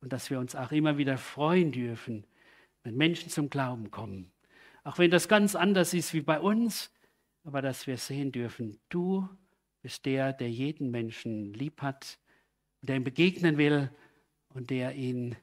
und 0.00 0.12
dass 0.12 0.30
wir 0.30 0.40
uns 0.40 0.56
auch 0.56 0.72
immer 0.72 0.98
wieder 0.98 1.16
freuen 1.16 1.70
dürfen, 1.70 2.26
wenn 2.82 2.96
Menschen 2.96 3.30
zum 3.30 3.48
Glauben 3.48 3.92
kommen. 3.92 4.32
Auch 4.82 4.98
wenn 4.98 5.12
das 5.12 5.28
ganz 5.28 5.54
anders 5.54 5.94
ist 5.94 6.12
wie 6.12 6.22
bei 6.22 6.40
uns, 6.40 6.92
aber 7.44 7.62
dass 7.62 7.86
wir 7.86 7.98
sehen 7.98 8.32
dürfen, 8.32 8.80
du 8.88 9.28
bist 9.82 10.04
der, 10.06 10.32
der 10.32 10.50
jeden 10.50 10.90
Menschen 10.90 11.52
lieb 11.54 11.82
hat, 11.82 12.18
der 12.82 12.96
ihm 12.96 13.04
begegnen 13.04 13.58
will 13.58 13.90
und 14.48 14.70
der 14.70 14.94
ihn 14.94 15.36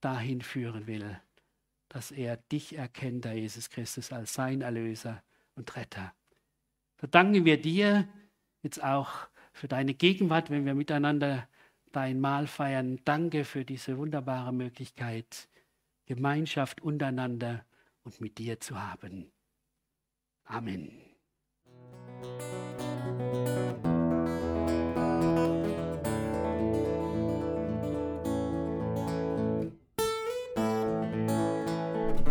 dahin 0.00 0.42
führen 0.42 0.86
will, 0.86 1.18
dass 1.88 2.10
er 2.10 2.36
dich 2.36 2.76
erkennt, 2.76 3.24
Herr 3.24 3.34
Jesus 3.34 3.70
Christus, 3.70 4.12
als 4.12 4.34
sein 4.34 4.60
Erlöser 4.60 5.22
und 5.54 5.74
Retter. 5.76 6.12
So 7.00 7.06
danken 7.06 7.44
wir 7.44 7.60
dir 7.60 8.08
jetzt 8.62 8.82
auch 8.82 9.28
für 9.52 9.68
deine 9.68 9.94
Gegenwart, 9.94 10.50
wenn 10.50 10.66
wir 10.66 10.74
miteinander 10.74 11.48
dein 11.92 12.20
Mahl 12.20 12.46
feiern. 12.46 13.00
Danke 13.04 13.44
für 13.44 13.64
diese 13.64 13.96
wunderbare 13.98 14.52
Möglichkeit, 14.52 15.48
Gemeinschaft 16.06 16.82
untereinander 16.82 17.64
und 18.02 18.20
mit 18.20 18.38
dir 18.38 18.60
zu 18.60 18.80
haben. 18.80 19.30
Amen. 20.44 21.03